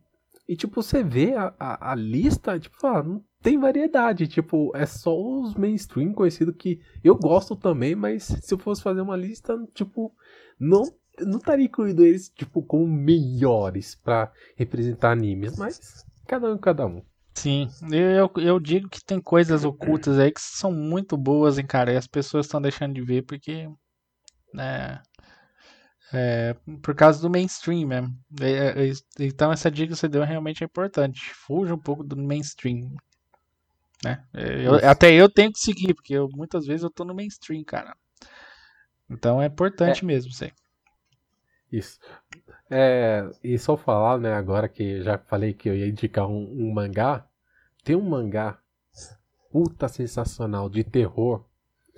[0.49, 4.27] e tipo, você vê a, a, a lista, tipo, ah, não tem variedade.
[4.27, 9.03] Tipo, é só os mainstream conhecidos que eu gosto também, mas se eu fosse fazer
[9.03, 10.15] uma lista, tipo,
[10.59, 10.83] não
[11.21, 17.03] não estaria incluído eles, tipo, como melhores para representar animes, mas cada um cada um.
[17.35, 21.93] Sim, eu, eu digo que tem coisas ocultas aí que são muito boas, hein, cara,
[21.93, 23.69] e as pessoas estão deixando de ver porque,
[24.55, 25.03] né,
[26.13, 28.17] é, por causa do mainstream mesmo.
[28.41, 31.33] É, é, então essa dica que você deu realmente é importante.
[31.35, 32.95] Fuja um pouco do mainstream.
[34.05, 34.25] Né?
[34.33, 37.63] É, eu, até eu tenho que seguir, porque eu, muitas vezes eu tô no mainstream,
[37.65, 37.95] cara.
[39.11, 40.07] Então é importante é.
[40.07, 40.31] mesmo.
[41.71, 41.99] Isso.
[42.71, 46.73] É, e só falar, né, agora que já falei que eu ia indicar um, um
[46.73, 47.27] mangá,
[47.85, 48.59] tem um mangá
[49.51, 51.47] puta sensacional de terror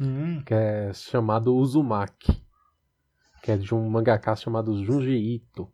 [0.00, 0.40] hum.
[0.42, 2.42] que é chamado Uzumaki
[3.43, 5.70] que é de um mangaka chamado Junji Ito.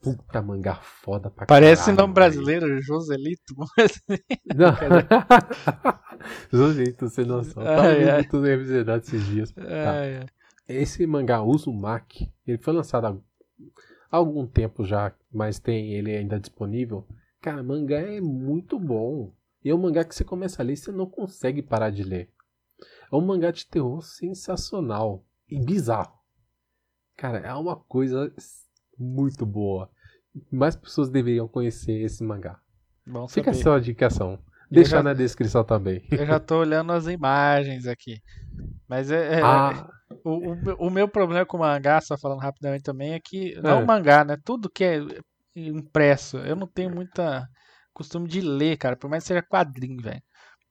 [0.00, 3.54] Puta mangá foda pra Parece caralho, nome brasileiro, Joselito.
[4.54, 4.72] Não.
[6.52, 7.64] Junji Ito, sem noção.
[7.64, 9.52] Tava ai, tudo esses dias.
[9.52, 9.64] Tá.
[10.68, 13.16] Esse mangá Uzumaki, ele foi lançado há
[14.10, 17.06] algum tempo já, mas tem ele ainda disponível.
[17.40, 19.32] Cara, mangá é muito bom.
[19.64, 22.04] E é um mangá que você começa a ler e você não consegue parar de
[22.04, 22.30] ler.
[23.12, 26.17] É um mangá de terror sensacional e bizarro.
[27.18, 28.32] Cara, é uma coisa
[28.96, 29.90] muito boa.
[30.52, 32.60] Mais pessoas deveriam conhecer esse mangá.
[33.04, 33.58] Bom Fica saber.
[33.58, 34.38] a sua indicação.
[34.70, 36.06] Deixa já, na descrição também.
[36.12, 38.20] Eu já tô olhando as imagens aqui.
[38.86, 39.90] Mas é, é ah.
[40.24, 43.80] o, o, o, meu problema com o mangá, só falando rapidamente também, é que não
[43.80, 43.82] é.
[43.82, 44.36] o mangá, né?
[44.44, 45.00] Tudo que é
[45.56, 47.48] impresso, eu não tenho muita
[47.92, 50.22] costume de ler, cara, por mais que seja quadrinho, velho.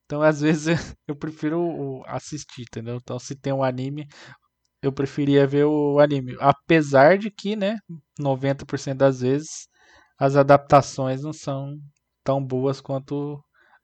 [0.06, 2.96] Então, às vezes, eu prefiro assistir, entendeu?
[2.96, 4.06] Então, se tem um anime,
[4.82, 6.36] eu preferia ver o anime.
[6.40, 7.78] Apesar de que, né,
[8.18, 9.68] 90% das vezes
[10.18, 11.78] as adaptações não são
[12.24, 13.42] tão boas quanto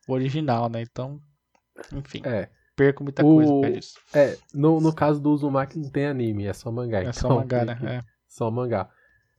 [0.09, 0.83] o original, né?
[0.83, 1.21] Então,
[1.93, 3.99] enfim, É, perco muita O- coisa por disso.
[4.13, 7.03] é no, no caso do Uzumaki não tem anime, é só mangá.
[7.03, 7.99] É só então mangá, tem né?
[7.99, 8.03] É.
[8.29, 8.91] Só mangá.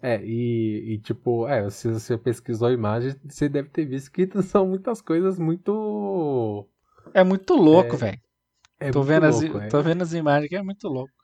[0.02, 4.28] É, e, e, tipo, é, se você pesquisou a imagem, você deve ter visto que
[4.44, 6.68] são muitas coisas muito.
[7.16, 8.20] É muito louco, É, velho.
[8.80, 9.70] É tô, vendo as, é.
[9.70, 11.15] tô vendo as imagens que é muito louco.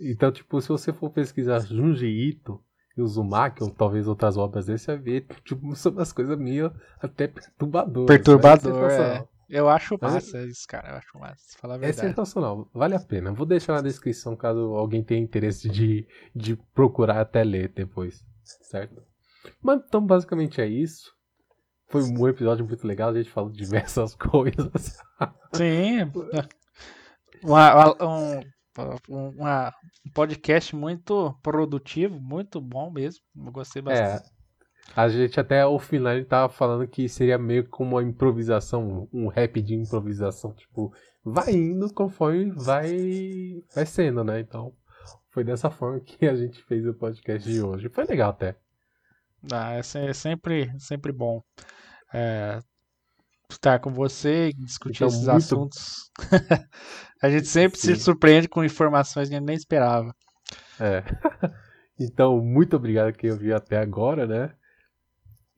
[0.00, 2.60] Então, tipo, se você for pesquisar Junji Ito
[2.96, 6.72] e Uzumaki, ou talvez outras obras dele, você vai ver, tipo, são umas coisas meio
[7.00, 8.06] até perturbadoras.
[8.08, 9.28] Perturbador, É sensacional.
[9.48, 10.90] Eu acho Mas é- massa isso, cara.
[10.90, 11.58] Eu acho massa.
[11.58, 12.08] Falar a É verdade.
[12.08, 13.32] sensacional, vale a pena.
[13.32, 19.02] Vou deixar na descrição caso alguém tenha interesse de, de procurar até ler depois, certo?
[19.60, 21.12] Mas então basicamente é isso.
[21.88, 24.98] Foi um episódio muito legal, a gente falou de diversas coisas.
[25.52, 26.12] Sim.
[27.42, 28.40] Uma- um, um-
[29.08, 29.72] uma-
[30.06, 33.22] um podcast muito produtivo, muito bom mesmo.
[33.36, 34.30] Eu gostei É, bastante.
[34.96, 35.66] a gente até
[36.14, 40.92] ele tava falando que seria meio como uma improvisação, um rap de improvisação, tipo,
[41.24, 44.40] vai indo conforme vai, vai sendo, né?
[44.40, 44.72] Então
[45.30, 47.88] foi dessa forma que a gente fez o podcast de hoje.
[47.88, 48.56] Foi legal até.
[49.52, 51.42] Ah, é, é sempre, sempre bom
[52.12, 52.60] é,
[53.48, 56.10] estar com você e discutir Então, esses muito- assuntos.
[57.22, 58.00] a gente sempre se Sim.
[58.00, 60.14] surpreende com informações que a gente nem esperava.
[60.78, 61.02] É.
[62.02, 64.54] Então, muito obrigado quem ouviu até agora, né?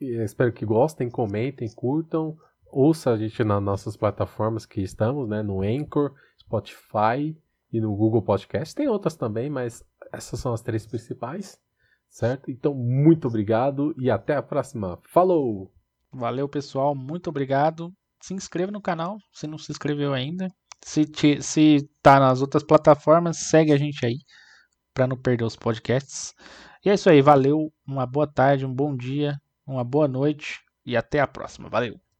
[0.00, 2.36] E eu espero que gostem, comentem, curtam.
[2.66, 5.40] Ouça a gente nas nossas plataformas que estamos, né?
[5.40, 7.38] No Anchor, Spotify
[7.72, 8.74] e no Google Podcast.
[8.74, 11.60] Tem outras também, mas essas são as três principais,
[12.08, 12.50] certo?
[12.50, 14.98] Então, muito obrigado e até a próxima.
[15.04, 15.72] Falou!
[16.10, 16.92] Valeu, pessoal.
[16.92, 17.92] Muito obrigado.
[18.20, 20.48] Se inscreva no canal se não se inscreveu ainda.
[20.84, 24.18] Se, te, se tá nas outras plataformas, segue a gente aí
[24.94, 26.34] para não perder os podcasts.
[26.84, 27.22] E é isso aí.
[27.22, 27.72] Valeu.
[27.86, 31.68] Uma boa tarde, um bom dia, uma boa noite e até a próxima.
[31.68, 32.11] Valeu.